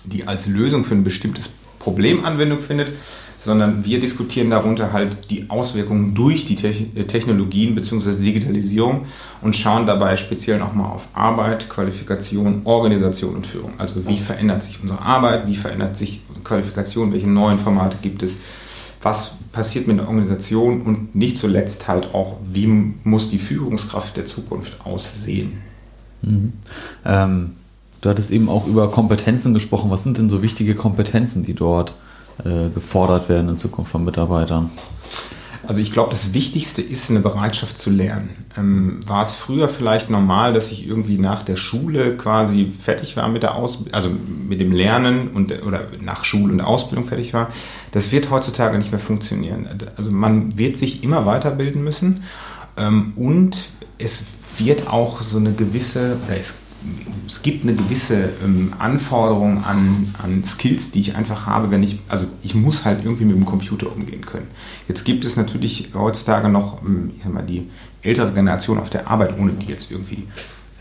[0.04, 2.92] die als Lösung für ein bestimmtes Problem Anwendung findet,
[3.38, 8.16] sondern wir diskutieren darunter halt die Auswirkungen durch die äh, Technologien bzw.
[8.16, 9.04] Digitalisierung
[9.42, 13.72] und schauen dabei speziell nochmal auf Arbeit, Qualifikation, Organisation und Führung.
[13.76, 18.38] Also wie verändert sich unsere Arbeit, wie verändert sich Qualifikation, welche neuen Formate gibt es,
[19.02, 22.66] was passiert mit der Organisation und nicht zuletzt halt auch, wie
[23.04, 25.60] muss die Führungskraft der Zukunft aussehen.
[26.22, 26.54] Mhm.
[27.04, 27.52] Ähm,
[28.04, 29.90] du hattest eben auch über Kompetenzen gesprochen.
[29.90, 31.94] Was sind denn so wichtige Kompetenzen, die dort
[32.44, 34.70] äh, gefordert werden in Zukunft von Mitarbeitern?
[35.66, 38.28] Also ich glaube, das Wichtigste ist eine Bereitschaft zu lernen.
[38.58, 43.28] Ähm, war es früher vielleicht normal, dass ich irgendwie nach der Schule quasi fertig war
[43.28, 44.10] mit der Ausbildung, also
[44.46, 47.48] mit dem Lernen und oder nach Schule und Ausbildung fertig war?
[47.92, 49.66] Das wird heutzutage nicht mehr funktionieren.
[49.96, 52.24] Also man wird sich immer weiterbilden müssen
[52.76, 54.24] ähm, und es
[54.58, 56.58] wird auch so eine gewisse, oder es
[57.26, 61.98] es gibt eine gewisse ähm, Anforderung an, an Skills, die ich einfach habe, wenn ich,
[62.08, 64.46] also ich muss halt irgendwie mit dem Computer umgehen können.
[64.88, 67.70] Jetzt gibt es natürlich heutzutage noch, ähm, ich sag mal, die
[68.02, 70.24] ältere Generation auf der Arbeit, ohne die jetzt irgendwie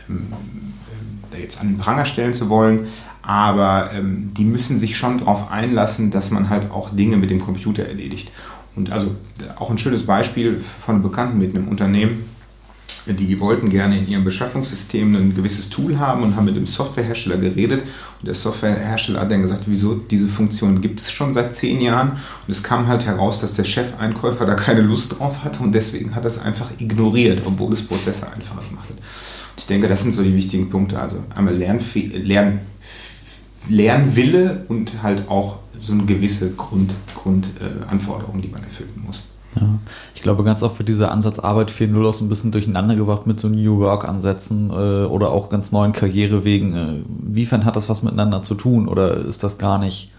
[0.10, 0.28] ähm,
[1.32, 2.88] äh, jetzt an den Pranger stellen zu wollen,
[3.22, 7.40] aber ähm, die müssen sich schon darauf einlassen, dass man halt auch Dinge mit dem
[7.40, 8.32] Computer erledigt.
[8.76, 9.16] Und also
[9.58, 12.26] auch ein schönes Beispiel von Bekannten mit einem Unternehmen,
[13.06, 17.38] die wollten gerne in ihrem Beschaffungssystem ein gewisses Tool haben und haben mit dem Softwarehersteller
[17.38, 17.82] geredet.
[17.82, 22.12] Und der Softwarehersteller hat dann gesagt, wieso diese Funktion gibt es schon seit zehn Jahren.
[22.12, 26.16] Und es kam halt heraus, dass der Chefeinkäufer da keine Lust drauf hatte und deswegen
[26.16, 28.98] hat er es einfach ignoriert, obwohl es Prozesse einfacher gemacht hat.
[28.98, 31.00] Und ich denke, das sind so die wichtigen Punkte.
[31.00, 32.62] Also einmal Lernfe Lern
[33.70, 39.24] Lernwille und halt auch so eine gewisse Grundanforderung, Grund, äh, die man erfüllen muss.
[39.56, 39.80] Ja.
[40.16, 43.28] Ich glaube, ganz oft wird dieser Ansatz Arbeit 4.0 auch so ein bisschen durcheinander gebracht
[43.28, 46.76] mit so New Work-Ansätzen äh, oder auch ganz neuen Karrierewegen.
[46.76, 50.12] Äh, inwiefern hat das was miteinander zu tun oder ist das gar nicht,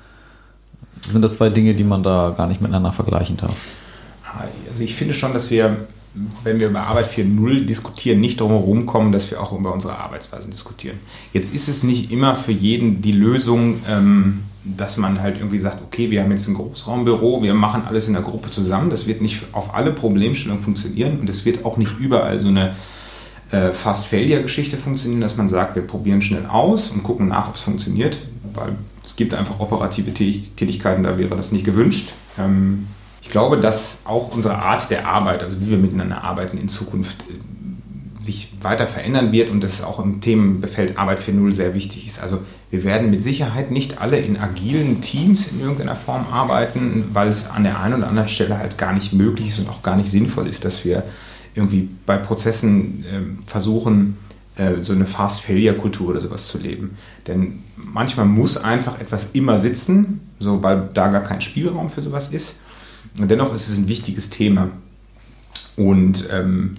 [1.10, 3.56] sind das zwei Dinge, die man da gar nicht miteinander vergleichen darf?
[4.70, 5.76] Also ich finde schon, dass wir,
[6.42, 9.96] wenn wir über Arbeit 4.0 diskutieren, nicht drum herum kommen, dass wir auch über unsere
[9.98, 10.98] Arbeitsweisen diskutieren.
[11.32, 15.83] Jetzt ist es nicht immer für jeden die Lösung, ähm, dass man halt irgendwie sagt,
[15.83, 18.88] okay, wir haben jetzt ein Großraumbüro, wir machen alles in der Gruppe zusammen.
[18.88, 22.74] Das wird nicht auf alle Problemstellungen funktionieren und es wird auch nicht überall so eine
[23.50, 27.62] äh, Fast-Failure-Geschichte funktionieren, dass man sagt, wir probieren schnell aus und gucken nach, ob es
[27.62, 28.16] funktioniert,
[28.55, 28.72] weil
[29.07, 32.12] es gibt einfach operative Tätigkeiten, da wäre das nicht gewünscht.
[32.38, 32.87] Ähm,
[33.20, 37.22] ich glaube, dass auch unsere Art der Arbeit, also wie wir miteinander arbeiten, in Zukunft
[37.22, 37.35] äh,
[38.24, 42.20] sich weiter verändern wird und das auch im Themenbefeld Arbeit 4.0 sehr wichtig ist.
[42.20, 47.28] Also wir werden mit Sicherheit nicht alle in agilen Teams in irgendeiner Form arbeiten, weil
[47.28, 49.96] es an der einen oder anderen Stelle halt gar nicht möglich ist und auch gar
[49.96, 51.04] nicht sinnvoll ist, dass wir
[51.54, 54.16] irgendwie bei Prozessen äh, versuchen,
[54.56, 56.96] äh, so eine Fast-Failure-Kultur oder sowas zu leben.
[57.26, 62.32] Denn manchmal muss einfach etwas immer sitzen, so, weil da gar kein Spielraum für sowas
[62.32, 62.56] ist.
[63.18, 64.70] Und dennoch ist es ein wichtiges Thema.
[65.76, 66.74] Und ähm,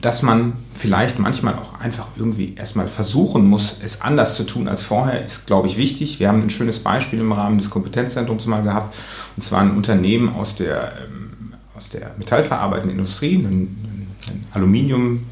[0.00, 4.84] dass man vielleicht manchmal auch einfach irgendwie erstmal versuchen muss, es anders zu tun als
[4.84, 6.20] vorher, ist, glaube ich, wichtig.
[6.20, 8.94] Wir haben ein schönes Beispiel im Rahmen des Kompetenzzentrums mal gehabt,
[9.36, 15.24] und zwar ein Unternehmen aus der, ähm, aus der metallverarbeitenden Industrie, ein, ein Aluminium,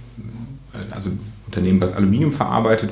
[0.73, 2.90] äh, also ein Unternehmen, das Aluminium verarbeitet,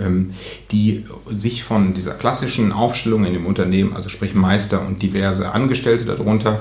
[0.00, 0.32] ähm,
[0.70, 6.04] die sich von dieser klassischen Aufstellung in dem Unternehmen, also sprich Meister und diverse Angestellte
[6.04, 6.60] darunter,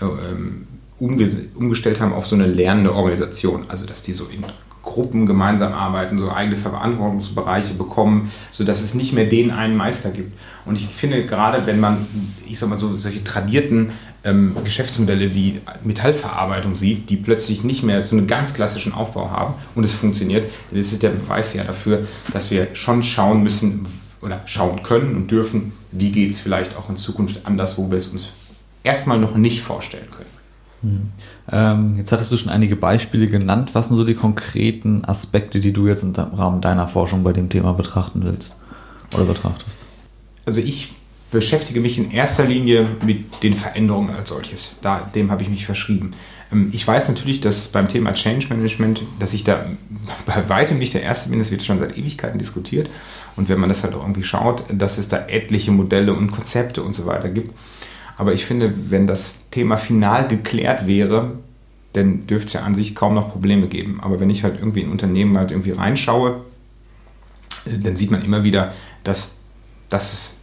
[0.00, 0.04] äh,
[1.00, 3.64] ähm, umgestellt haben auf so eine lernende Organisation.
[3.68, 4.44] Also dass die so in
[4.82, 10.32] Gruppen gemeinsam arbeiten, so eigene Verantwortungsbereiche bekommen, sodass es nicht mehr den einen Meister gibt.
[10.64, 12.06] Und ich finde gerade, wenn man,
[12.46, 13.90] ich sag mal so, solche tradierten
[14.24, 19.54] ähm, Geschäftsmodelle wie Metallverarbeitung sieht, die plötzlich nicht mehr so einen ganz klassischen Aufbau haben
[19.74, 23.86] und es funktioniert, dann ist es der Beweis ja dafür, dass wir schon schauen müssen
[24.22, 27.98] oder schauen können und dürfen, wie geht es vielleicht auch in Zukunft anders, wo wir
[27.98, 28.28] es uns
[28.82, 30.35] erstmal noch nicht vorstellen können.
[30.86, 31.08] Hm.
[31.50, 33.70] Ähm, jetzt hattest du schon einige Beispiele genannt.
[33.74, 37.48] Was sind so die konkreten Aspekte, die du jetzt im Rahmen deiner Forschung bei dem
[37.48, 38.54] Thema betrachten willst
[39.14, 39.80] oder betrachtest?
[40.44, 40.92] Also ich
[41.30, 44.76] beschäftige mich in erster Linie mit den Veränderungen als solches.
[44.80, 46.12] Da, dem habe ich mich verschrieben.
[46.52, 49.66] Ähm, ich weiß natürlich, dass beim Thema Change Management, dass ich da
[50.26, 52.90] bei weitem nicht der Erste bin, das wird schon seit Ewigkeiten diskutiert.
[53.34, 56.82] Und wenn man das halt auch irgendwie schaut, dass es da etliche Modelle und Konzepte
[56.82, 57.52] und so weiter gibt.
[58.16, 61.32] Aber ich finde, wenn das Thema final geklärt wäre,
[61.92, 64.00] dann dürfte es ja an sich kaum noch Probleme geben.
[64.02, 66.42] Aber wenn ich halt irgendwie in Unternehmen halt irgendwie reinschaue,
[67.66, 68.72] äh, dann sieht man immer wieder,
[69.04, 69.36] dass,
[69.88, 70.36] dass es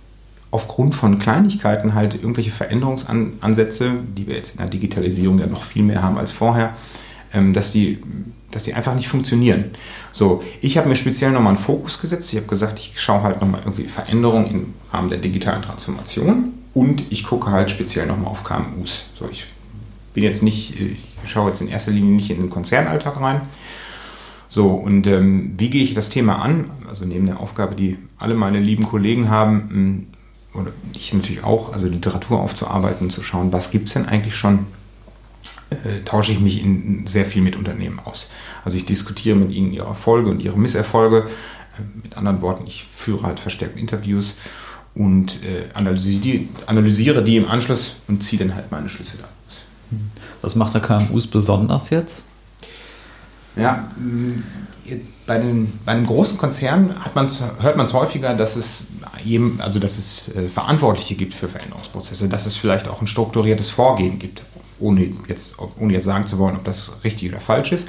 [0.51, 5.83] aufgrund von Kleinigkeiten halt irgendwelche Veränderungsansätze, die wir jetzt in der Digitalisierung ja noch viel
[5.83, 6.75] mehr haben als vorher,
[7.33, 7.99] ähm, dass die,
[8.51, 9.65] dass die einfach nicht funktionieren.
[10.11, 12.31] So, ich habe mir speziell nochmal einen Fokus gesetzt.
[12.31, 17.11] Ich habe gesagt, ich schaue halt nochmal irgendwie Veränderungen im Rahmen der digitalen Transformation und
[17.11, 19.05] ich gucke halt speziell nochmal auf KMUs.
[19.17, 19.45] So, ich
[20.13, 23.41] bin jetzt nicht, ich schaue jetzt in erster Linie nicht in den Konzernalltag rein.
[24.47, 26.69] So, und ähm, wie gehe ich das Thema an?
[26.87, 30.07] Also neben der Aufgabe, die alle meine lieben Kollegen haben,
[30.53, 34.67] oder ich natürlich auch, also Literatur aufzuarbeiten, zu schauen, was gibt es denn eigentlich schon,
[35.71, 38.29] äh, tausche ich mich in, sehr viel mit Unternehmen aus.
[38.63, 41.25] Also ich diskutiere mit ihnen ihre Erfolge und ihre Misserfolge.
[41.77, 44.37] Äh, mit anderen Worten, ich führe halt verstärkt Interviews
[44.95, 49.65] und äh, analysiere, analysiere die im Anschluss und ziehe dann halt meine Schlüsse daraus.
[50.41, 52.25] Was macht der KMUs besonders jetzt?
[53.55, 53.91] Ja,
[55.27, 58.85] bei, den, bei einem großen Konzern man's, hört man es häufiger, dass es,
[59.23, 63.69] jedem, also dass es äh, Verantwortliche gibt für Veränderungsprozesse, dass es vielleicht auch ein strukturiertes
[63.69, 64.41] Vorgehen gibt,
[64.79, 67.87] ohne jetzt, ohne jetzt sagen zu wollen, ob das richtig oder falsch ist.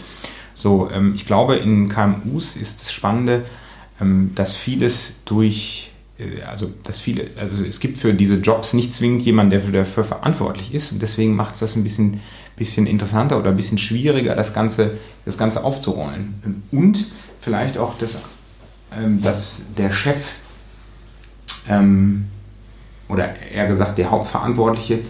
[0.53, 3.45] So, ähm, ich glaube, in KMUs ist das Spannende,
[4.01, 5.91] ähm, dass vieles durch
[6.49, 10.73] also dass viele, also es gibt für diese Jobs nicht zwingend jemanden, der dafür verantwortlich
[10.73, 12.21] ist und deswegen macht es das ein bisschen,
[12.57, 14.93] bisschen interessanter oder ein bisschen schwieriger, das Ganze,
[15.25, 16.63] das Ganze aufzurollen.
[16.71, 17.07] Und
[17.41, 18.19] vielleicht auch, das,
[18.97, 20.35] ähm, dass der Chef
[21.69, 22.27] ähm,
[23.09, 25.01] oder eher gesagt der Hauptverantwortliche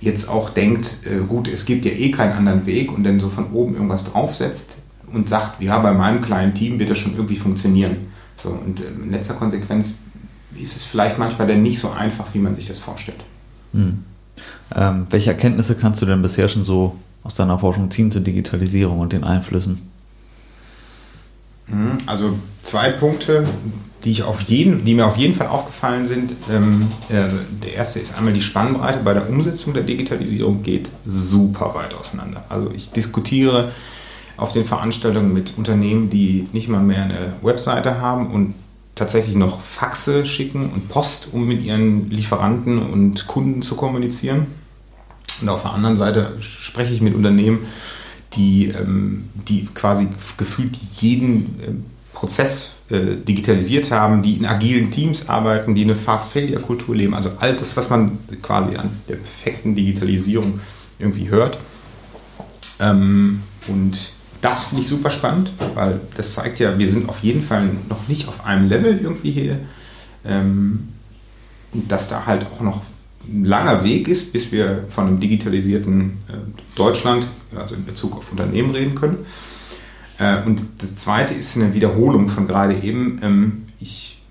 [0.00, 3.28] jetzt auch denkt, äh, gut, es gibt ja eh keinen anderen Weg und dann so
[3.28, 4.76] von oben irgendwas draufsetzt
[5.12, 8.08] und sagt, ja, bei meinem kleinen Team wird das schon irgendwie funktionieren.
[8.42, 9.98] So, und äh, in letzter Konsequenz
[10.60, 13.20] ist es vielleicht manchmal dann nicht so einfach, wie man sich das vorstellt.
[13.72, 14.04] Hm.
[14.74, 19.00] Ähm, welche Erkenntnisse kannst du denn bisher schon so aus deiner Forschung ziehen zur Digitalisierung
[19.00, 19.80] und den Einflüssen?
[21.68, 23.46] Hm, also zwei Punkte,
[24.04, 26.32] die, ich auf jeden, die mir auf jeden Fall aufgefallen sind.
[26.50, 27.28] Ähm, äh,
[27.62, 32.44] der erste ist einmal die Spannbreite bei der Umsetzung der Digitalisierung geht super weit auseinander.
[32.48, 33.72] Also ich diskutiere
[34.36, 38.54] auf den Veranstaltungen mit Unternehmen, die nicht mal mehr eine Webseite haben und
[38.96, 44.46] tatsächlich noch Faxe schicken und Post, um mit ihren Lieferanten und Kunden zu kommunizieren.
[45.40, 47.66] Und auf der anderen Seite spreche ich mit Unternehmen,
[48.32, 55.28] die, ähm, die quasi gefühlt jeden äh, Prozess äh, digitalisiert haben, die in agilen Teams
[55.28, 57.14] arbeiten, die eine Fast-Failure-Kultur leben.
[57.14, 60.60] Also all das, was man quasi an der perfekten Digitalisierung
[60.98, 61.58] irgendwie hört.
[62.80, 64.15] Ähm, und
[64.46, 68.06] das finde ich super spannend, weil das zeigt ja, wir sind auf jeden Fall noch
[68.06, 69.58] nicht auf einem Level irgendwie hier.
[70.24, 70.88] Ähm,
[71.72, 72.82] dass da halt auch noch
[73.28, 76.34] ein langer Weg ist, bis wir von einem digitalisierten äh,
[76.76, 79.26] Deutschland, also in Bezug auf Unternehmen reden können.
[80.18, 83.18] Äh, und das zweite ist eine Wiederholung von gerade eben.
[83.22, 84.22] Ähm, ich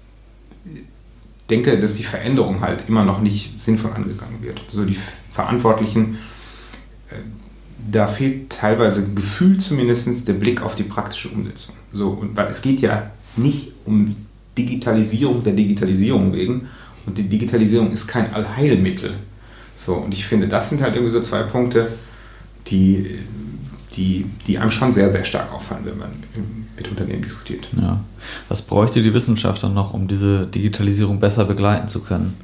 [1.49, 4.61] denke, dass die Veränderung halt immer noch nicht sinnvoll angegangen wird.
[4.67, 4.97] Also die
[5.29, 6.17] Verantwortlichen
[7.91, 11.75] da fehlt teilweise Gefühl zumindest der Blick auf die praktische Umsetzung.
[11.93, 14.15] So, und weil es geht ja nicht um
[14.57, 16.67] Digitalisierung der Digitalisierung wegen
[17.05, 19.13] und die Digitalisierung ist kein Allheilmittel.
[19.75, 21.89] So, und ich finde, das sind halt irgendwie so zwei Punkte,
[22.67, 23.19] die,
[23.95, 26.09] die, die einem schon sehr, sehr stark auffallen, wenn man
[26.77, 27.67] mit Unternehmen diskutiert.
[27.75, 27.99] Ja.
[28.49, 32.37] Was bräuchte die Wissenschaft dann noch, um diese Digitalisierung besser begleiten zu können?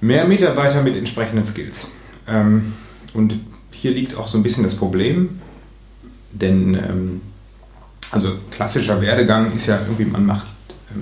[0.00, 1.90] Mehr Mitarbeiter mit entsprechenden Skills.
[2.26, 2.72] Ähm,
[3.14, 3.34] und
[3.80, 5.40] hier liegt auch so ein bisschen das Problem,
[6.32, 7.20] denn ähm,
[8.10, 10.46] also klassischer Werdegang ist ja irgendwie, man macht,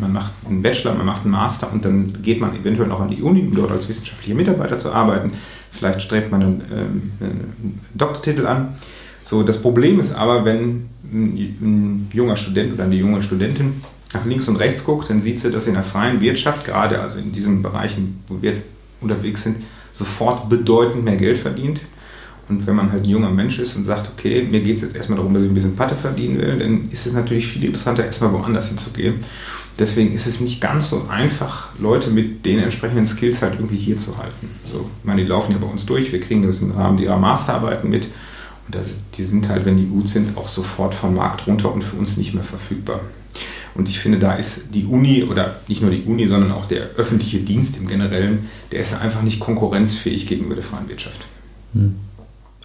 [0.01, 3.11] man macht einen Bachelor, man macht einen Master und dann geht man eventuell noch an
[3.11, 5.33] die Uni, um dort als wissenschaftlicher Mitarbeiter zu arbeiten.
[5.71, 8.75] Vielleicht strebt man einen, ähm, einen Doktortitel an.
[9.25, 13.83] So, das Problem ist aber, wenn ein, junger Student oder eine junge Studentin
[14.13, 17.19] nach links und rechts guckt, dann sieht sie, dass in der freien Wirtschaft, gerade also
[17.19, 18.65] in diesen Bereichen, wo wir jetzt
[19.01, 19.57] unterwegs sind,
[19.93, 21.81] sofort bedeutend mehr Geld verdient
[22.49, 24.97] und wenn man halt ein junger Mensch ist und sagt, okay, mir geht es jetzt
[24.97, 28.05] erstmal darum, dass ich ein bisschen Patte verdienen will, dann ist es natürlich viel interessanter,
[28.05, 29.17] erstmal woanders hinzugehen.
[29.79, 33.97] Deswegen ist es nicht ganz so einfach, Leute mit den entsprechenden Skills halt irgendwie hier
[33.97, 34.49] zu halten.
[34.71, 37.19] So, ich meine, die laufen ja bei uns durch, wir kriegen das im Rahmen ihrer
[37.19, 38.05] Masterarbeiten mit.
[38.67, 41.83] Und das, die sind halt, wenn die gut sind, auch sofort vom Markt runter und
[41.83, 43.01] für uns nicht mehr verfügbar.
[43.75, 46.91] Und ich finde, da ist die Uni oder nicht nur die Uni, sondern auch der
[46.97, 51.27] öffentliche Dienst im Generellen, der ist einfach nicht konkurrenzfähig gegenüber der freien Wirtschaft.
[51.73, 51.97] Hm.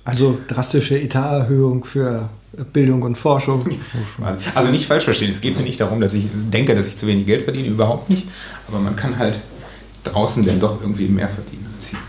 [0.10, 2.30] Also drastische Etaterhöhung für
[2.74, 3.66] Bildung und Forschung.
[4.56, 7.08] Also nicht falsch verstehen, es geht mir nicht darum, dass ich denke, dass ich zu
[7.08, 8.28] wenig Geld verdiene, überhaupt nicht.
[8.68, 9.40] Aber man kann halt
[10.04, 12.00] draußen dann doch irgendwie mehr verdienen als hier.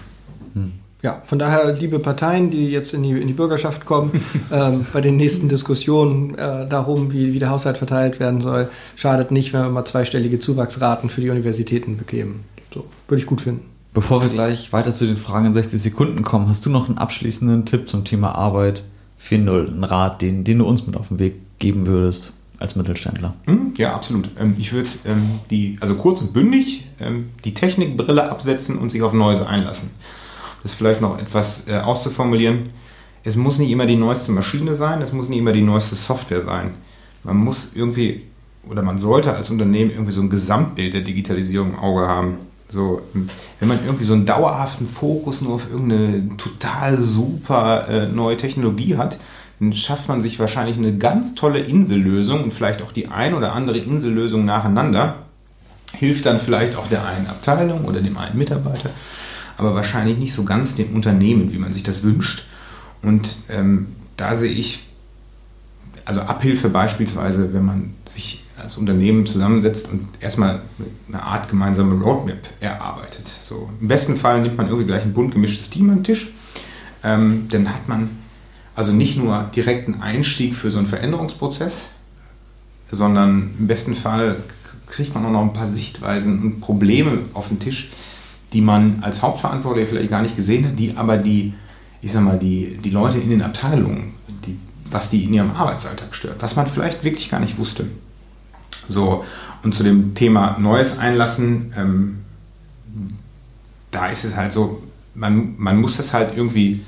[0.54, 0.72] Hm.
[1.02, 5.00] Ja, von daher, liebe Parteien, die jetzt in die, in die Bürgerschaft kommen, ähm, bei
[5.00, 9.60] den nächsten Diskussionen äh, darum, wie, wie der Haushalt verteilt werden soll, schadet nicht, wenn
[9.60, 12.44] wir mal zweistellige Zuwachsraten für die Universitäten bekämen.
[12.72, 13.62] So, würde ich gut finden.
[13.92, 16.98] Bevor wir gleich weiter zu den Fragen in 60 Sekunden kommen, hast du noch einen
[16.98, 18.84] abschließenden Tipp zum Thema Arbeit
[19.20, 23.34] 4.0, einen Rat, den, den du uns mit auf den Weg geben würdest als Mittelständler?
[23.46, 24.30] Hm, ja, absolut.
[24.38, 29.02] Ähm, ich würde ähm, die, also kurz und bündig, ähm, die Technikbrille absetzen und sich
[29.02, 29.90] auf Neues einlassen
[30.62, 32.64] das vielleicht noch etwas äh, auszuformulieren.
[33.22, 36.42] Es muss nicht immer die neueste Maschine sein, es muss nicht immer die neueste Software
[36.42, 36.74] sein.
[37.22, 38.22] Man muss irgendwie,
[38.68, 42.38] oder man sollte als Unternehmen irgendwie so ein Gesamtbild der Digitalisierung im Auge haben.
[42.70, 43.02] So,
[43.58, 48.96] wenn man irgendwie so einen dauerhaften Fokus nur auf irgendeine total super äh, neue Technologie
[48.96, 49.18] hat,
[49.58, 53.52] dann schafft man sich wahrscheinlich eine ganz tolle Insellösung und vielleicht auch die ein oder
[53.52, 55.16] andere Insellösung nacheinander.
[55.92, 58.90] Hilft dann vielleicht auch der einen Abteilung oder dem einen Mitarbeiter
[59.60, 62.46] aber wahrscheinlich nicht so ganz dem Unternehmen, wie man sich das wünscht.
[63.02, 64.86] Und ähm, da sehe ich,
[66.06, 70.62] also Abhilfe beispielsweise, wenn man sich als Unternehmen zusammensetzt und erstmal
[71.08, 73.26] eine Art gemeinsame Roadmap erarbeitet.
[73.26, 76.28] So, Im besten Fall nimmt man irgendwie gleich ein bunt gemischtes Team an den Tisch.
[77.02, 78.10] Ähm, dann hat man
[78.74, 81.90] also nicht nur direkten Einstieg für so einen Veränderungsprozess,
[82.90, 84.36] sondern im besten Fall
[84.86, 87.90] kriegt man auch noch ein paar Sichtweisen und Probleme auf den Tisch,
[88.52, 91.54] die man als Hauptverantwortlicher vielleicht gar nicht gesehen hat, die aber die,
[92.02, 94.14] ich sag mal, die, die Leute in den Abteilungen,
[94.46, 94.56] die,
[94.90, 97.86] was die in ihrem Arbeitsalltag stört, was man vielleicht wirklich gar nicht wusste.
[98.88, 99.24] So,
[99.62, 102.18] und zu dem Thema Neues einlassen, ähm,
[103.90, 104.82] da ist es halt so,
[105.14, 106.80] man, man muss das halt irgendwie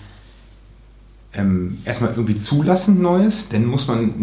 [1.35, 4.15] ähm, erstmal irgendwie zulassen, Neues, dann muss man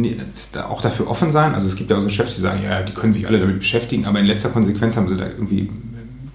[0.68, 1.56] auch dafür offen sein.
[1.56, 3.60] Also es gibt ja auch so Chefs, die sagen, ja, die können sich alle damit
[3.60, 5.70] beschäftigen, aber in letzter Konsequenz haben sie da irgendwie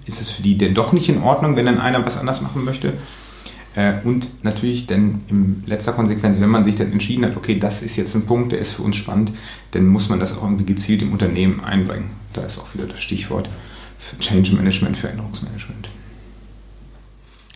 [0.07, 2.65] ist es für die denn doch nicht in Ordnung, wenn dann einer was anders machen
[2.65, 2.93] möchte?
[3.75, 7.83] Äh, und natürlich dann in letzter Konsequenz, wenn man sich dann entschieden hat, okay, das
[7.83, 9.33] ist jetzt ein Punkt, der ist für uns spannend,
[9.73, 12.11] dann muss man das auch irgendwie gezielt im Unternehmen einbringen.
[12.33, 13.49] Da ist auch wieder das Stichwort
[14.21, 15.89] Change Management, Veränderungsmanagement.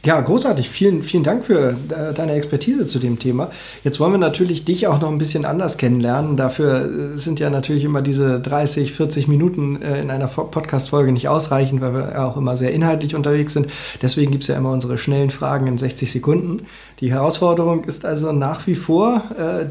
[0.05, 0.69] Ja, großartig.
[0.69, 3.51] Vielen, vielen Dank für äh, deine Expertise zu dem Thema.
[3.83, 6.37] Jetzt wollen wir natürlich dich auch noch ein bisschen anders kennenlernen.
[6.37, 11.29] Dafür äh, sind ja natürlich immer diese 30, 40 Minuten äh, in einer Podcast-Folge nicht
[11.29, 13.67] ausreichend, weil wir auch immer sehr inhaltlich unterwegs sind.
[14.01, 16.63] Deswegen gibt es ja immer unsere schnellen Fragen in 60 Sekunden.
[17.01, 19.23] Die Herausforderung ist also nach wie vor,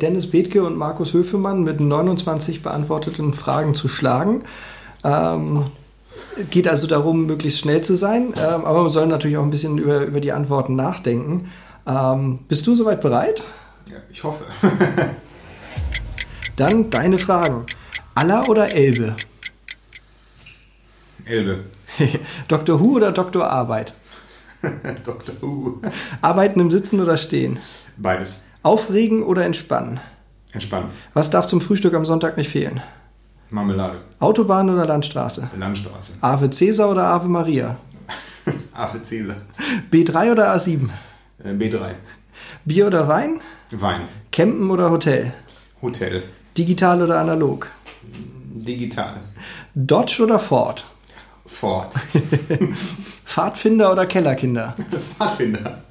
[0.01, 4.43] Dennis Bethke und Markus Höfemann mit 29 beantworteten Fragen zu schlagen.
[5.03, 5.63] Ähm,
[6.50, 9.78] geht also darum, möglichst schnell zu sein, ähm, aber man soll natürlich auch ein bisschen
[9.78, 11.52] über, über die Antworten nachdenken.
[11.86, 13.43] Ähm, bist du soweit bereit?
[13.89, 14.45] Ja, ich hoffe.
[16.56, 17.65] Dann deine Fragen.
[18.15, 19.15] Aller oder Elbe?
[21.26, 21.65] Elbe.
[22.47, 22.80] Dr.
[22.80, 23.50] Who oder Dr.
[23.50, 23.93] Arbeit?
[25.04, 25.36] Dr.
[25.41, 25.82] Who.
[26.21, 27.60] Arbeiten im Sitzen oder Stehen?
[27.97, 28.41] Beides.
[28.63, 30.00] Aufregen oder entspannen?
[30.52, 30.89] Entspannen.
[31.13, 32.82] Was darf zum Frühstück am Sonntag nicht fehlen?
[33.49, 33.99] Marmelade.
[34.19, 35.49] Autobahn oder Landstraße?
[35.57, 36.13] Landstraße.
[36.21, 37.77] Ave Cäsar oder Ave Maria?
[38.73, 39.38] Ave Cäsar.
[39.91, 40.89] B3 oder A7?
[41.43, 41.95] Äh, B3.
[42.65, 43.39] Bier oder Wein?
[43.71, 44.07] Wein.
[44.31, 45.33] Campen oder Hotel?
[45.81, 46.23] Hotel.
[46.57, 47.67] Digital oder analog?
[48.53, 49.21] Digital.
[49.75, 50.86] Dodge oder Ford?
[51.45, 51.93] Ford.
[53.25, 54.75] Pfadfinder oder Kellerkinder?
[55.17, 55.81] Pfadfinder.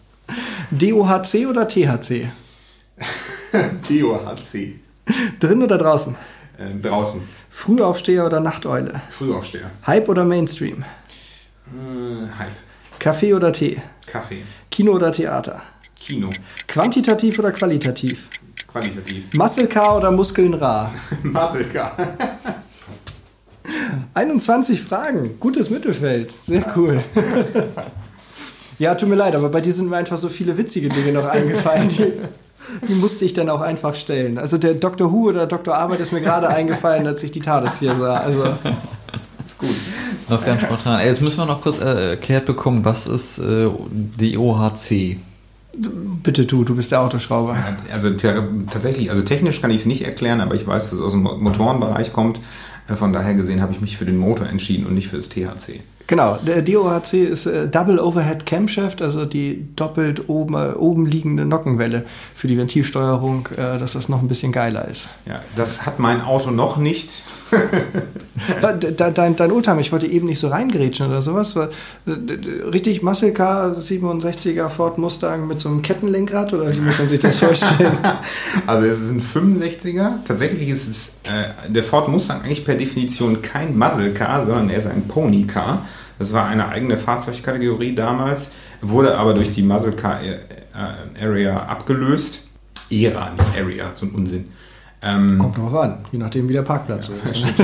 [0.70, 2.28] DOHC oder THC?
[3.88, 4.80] DOHC.
[5.38, 6.16] Drin oder draußen?
[6.58, 7.22] Äh, draußen.
[7.50, 9.00] Frühaufsteher oder Nachteule?
[9.10, 9.70] Frühaufsteher.
[9.86, 10.84] Hype oder Mainstream?
[11.66, 12.56] Äh, Hype.
[12.98, 13.80] Kaffee oder Tee?
[14.06, 14.42] Kaffee.
[14.70, 15.62] Kino oder Theater?
[15.98, 16.32] Kino.
[16.66, 18.28] Quantitativ oder qualitativ?
[18.68, 19.32] Qualitativ.
[19.34, 20.94] Muscle Car oder Muskeln rar?
[21.22, 21.96] Muscle Car.
[24.14, 25.38] 21 Fragen.
[25.40, 26.30] Gutes Mittelfeld.
[26.44, 27.02] Sehr cool.
[28.78, 31.26] ja, tut mir leid, aber bei dir sind mir einfach so viele witzige Dinge noch
[31.26, 32.12] eingefallen, die,
[32.88, 34.38] die musste ich dann auch einfach stellen.
[34.38, 35.12] Also der Dr.
[35.12, 35.74] Who oder Dr.
[35.74, 38.16] Arbeit ist mir gerade eingefallen, als ich die TARDIS hier sah.
[38.16, 38.44] Also
[39.46, 39.70] ist gut.
[40.28, 41.00] Noch ganz spontan.
[41.00, 45.18] Ey, jetzt müssen wir noch kurz äh, erklärt bekommen, was ist äh, die OHC?
[46.22, 47.56] Bitte du, du bist der Autoschrauber.
[47.92, 51.12] Also tatsächlich, also technisch kann ich es nicht erklären, aber ich weiß, dass es aus
[51.12, 52.40] dem Motorenbereich kommt.
[52.88, 55.28] Äh, von daher gesehen habe ich mich für den Motor entschieden und nicht für das
[55.28, 55.80] THC.
[56.08, 61.44] Genau, der DOHC ist äh, Double Overhead Camshaft, also die doppelt oben, äh, oben liegende
[61.44, 62.04] Nockenwelle
[62.36, 65.08] für die Ventilsteuerung, dass das noch ein bisschen geiler ist.
[65.26, 67.10] Ja, das hat mein Auto noch nicht.
[68.96, 71.56] dein, dein Oldtimer, ich wollte eben nicht so reingrätschen oder sowas.
[72.06, 77.20] Richtig Muscle Car 67er Ford Mustang mit so einem Kettenlenkrad oder wie muss man sich
[77.20, 77.98] das vorstellen?
[78.66, 80.24] also es ist ein 65er.
[80.26, 84.78] Tatsächlich ist es äh, der Ford Mustang eigentlich per Definition kein Muscle Car, sondern er
[84.78, 85.86] ist ein Pony Car.
[86.18, 90.38] Das war eine eigene Fahrzeugkategorie damals, wurde aber durch die Muscle Car äh,
[91.22, 92.42] Area abgelöst.
[92.90, 94.48] Era, nicht Area, so ein Unsinn.
[95.06, 97.60] Ähm, Kommt drauf an, je nachdem wie der Parkplatz ja, ist.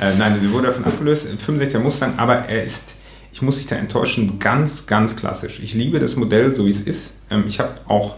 [0.00, 2.94] äh, nein, sie wurde davon abgelöst, 65er Mustang, aber er ist,
[3.32, 5.58] ich muss dich da enttäuschen, ganz, ganz klassisch.
[5.60, 7.18] Ich liebe das Modell, so wie es ist.
[7.28, 8.16] Ähm, ich habe auch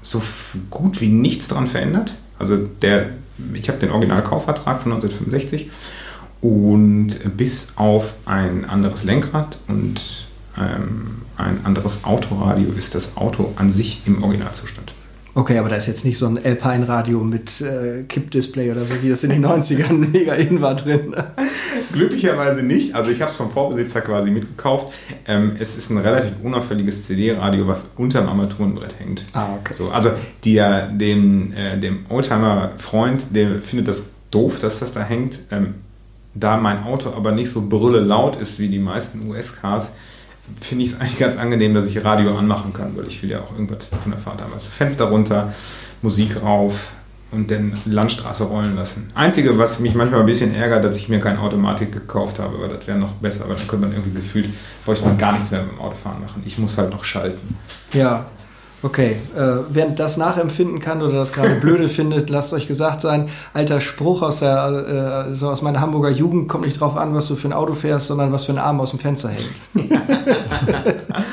[0.00, 0.22] so
[0.70, 2.14] gut wie nichts daran verändert.
[2.38, 3.10] Also der,
[3.52, 5.70] ich habe den Originalkaufvertrag von 1965
[6.40, 13.70] und bis auf ein anderes Lenkrad und ähm, ein anderes Autoradio ist das Auto an
[13.70, 14.94] sich im Originalzustand.
[15.34, 19.08] Okay, aber da ist jetzt nicht so ein Alpine-Radio mit äh, Kippdisplay oder so, wie
[19.08, 21.14] das in den 90ern mega in war drin.
[21.92, 22.94] Glücklicherweise nicht.
[22.94, 24.92] Also ich habe es vom Vorbesitzer quasi mitgekauft.
[25.26, 29.24] Ähm, es ist ein relativ unauffälliges CD-Radio, was unterm Armaturenbrett hängt.
[29.32, 29.74] Ah, okay.
[29.74, 30.10] So, also
[30.44, 35.38] der, dem, äh, dem Oldtimer-Freund, der findet das doof, dass das da hängt.
[35.50, 35.74] Ähm,
[36.34, 39.92] da mein Auto aber nicht so brülle laut ist wie die meisten US-Cars,
[40.60, 43.40] finde ich es eigentlich ganz angenehm, dass ich Radio anmachen kann, weil ich will ja
[43.40, 44.52] auch irgendwas von der Fahrt haben.
[44.52, 45.52] Also Fenster runter,
[46.02, 46.92] Musik rauf
[47.30, 49.10] und dann Landstraße rollen lassen.
[49.14, 52.68] Einzige, was mich manchmal ein bisschen ärgert, dass ich mir keine Automatik gekauft habe, weil
[52.68, 54.48] das wäre noch besser, weil dann könnte man irgendwie gefühlt,
[54.84, 56.42] bräuchte man gar nichts mehr mit dem Autofahren machen.
[56.44, 57.56] Ich muss halt noch schalten.
[57.92, 58.26] Ja,
[58.82, 63.28] Okay, äh, wer das nachempfinden kann oder das gerade blöde findet, lasst euch gesagt sein,
[63.52, 67.28] alter Spruch aus, der, äh, so aus meiner Hamburger Jugend, kommt nicht drauf an, was
[67.28, 69.50] du für ein Auto fährst, sondern was für ein Arm aus dem Fenster hängt.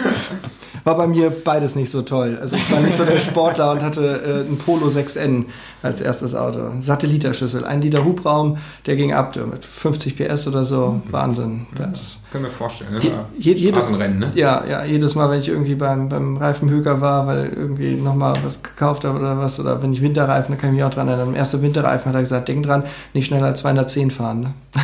[0.87, 2.37] war bei mir beides nicht so toll.
[2.39, 5.45] Also ich war nicht so der Sportler und hatte äh, ein Polo 6N
[5.83, 6.71] als erstes Auto.
[6.79, 11.01] Satelliterschüssel, ein Liter Hubraum, der ging ab mit 50 PS oder so.
[11.11, 11.67] Wahnsinn.
[11.75, 12.93] Das Können wir vorstellen.
[12.93, 13.01] Ne?
[13.37, 14.31] Je, jedes, ne?
[14.33, 18.63] Ja, ja, jedes Mal, wenn ich irgendwie beim, beim Reifenhöker war, weil irgendwie nochmal was
[18.63, 21.27] gekauft habe oder was, oder wenn ich Winterreifen, da kann ich mich auch dran erinnern.
[21.27, 22.83] Am ersten Winterreifen hat er gesagt, denk dran,
[23.13, 24.39] nicht schneller als 210 fahren.
[24.39, 24.53] Ne?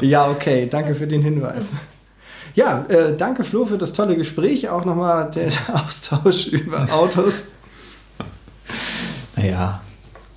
[0.02, 1.72] ja, okay, danke für den Hinweis.
[2.54, 7.44] Ja, äh, danke Flo für das tolle Gespräch, auch nochmal der Austausch über Autos.
[9.36, 9.80] Naja,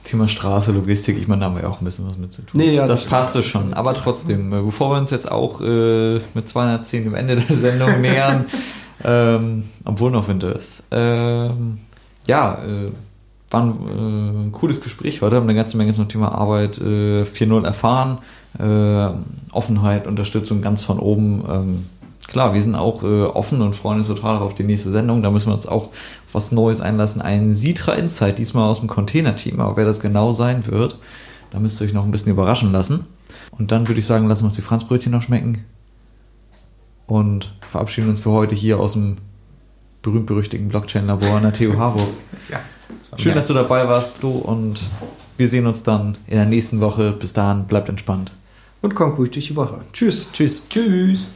[0.05, 2.43] Thema Straße, Logistik, ich meine, da haben wir ja auch ein bisschen was mit zu
[2.43, 2.61] tun.
[2.61, 3.73] Nee, ja, das, das passte schon.
[3.73, 7.99] Aber trotzdem, äh, bevor wir uns jetzt auch äh, mit 210 dem Ende der Sendung
[8.01, 8.45] nähern,
[9.03, 11.79] ähm, obwohl noch Winter ist, ähm,
[12.27, 12.91] ja, äh,
[13.51, 17.23] war ein, äh, ein, cooles Gespräch heute, haben eine ganze Menge zum Thema Arbeit äh,
[17.23, 18.19] 4.0 erfahren,
[18.57, 19.09] äh,
[19.51, 21.43] Offenheit, Unterstützung ganz von oben.
[21.49, 21.85] Ähm,
[22.27, 25.21] klar, wir sind auch äh, offen und freuen uns total auf die nächste Sendung.
[25.21, 27.21] Da müssen wir uns auch auf was Neues einlassen.
[27.21, 29.59] Ein Sitra Insight, diesmal aus dem Container-Team.
[29.59, 30.97] Aber wer das genau sein wird,
[31.51, 33.05] da müsst ihr euch noch ein bisschen überraschen lassen.
[33.51, 35.63] Und dann würde ich sagen, lassen wir uns die Franzbrötchen noch schmecken.
[37.07, 39.17] Und verabschieden uns für heute hier aus dem
[40.01, 42.09] berühmt-berüchtigten Blockchain-Labor an der TU Harburg.
[42.51, 42.59] ja,
[43.11, 44.29] das Schön, dass du dabei warst, du.
[44.29, 44.85] Und
[45.37, 47.11] wir sehen uns dann in der nächsten Woche.
[47.11, 48.33] Bis dahin, bleibt entspannt.
[48.81, 49.81] Und kommt gut durch die Woche.
[49.93, 50.29] Tschüss.
[50.31, 50.61] Tschüss.
[50.69, 51.29] Tschüss.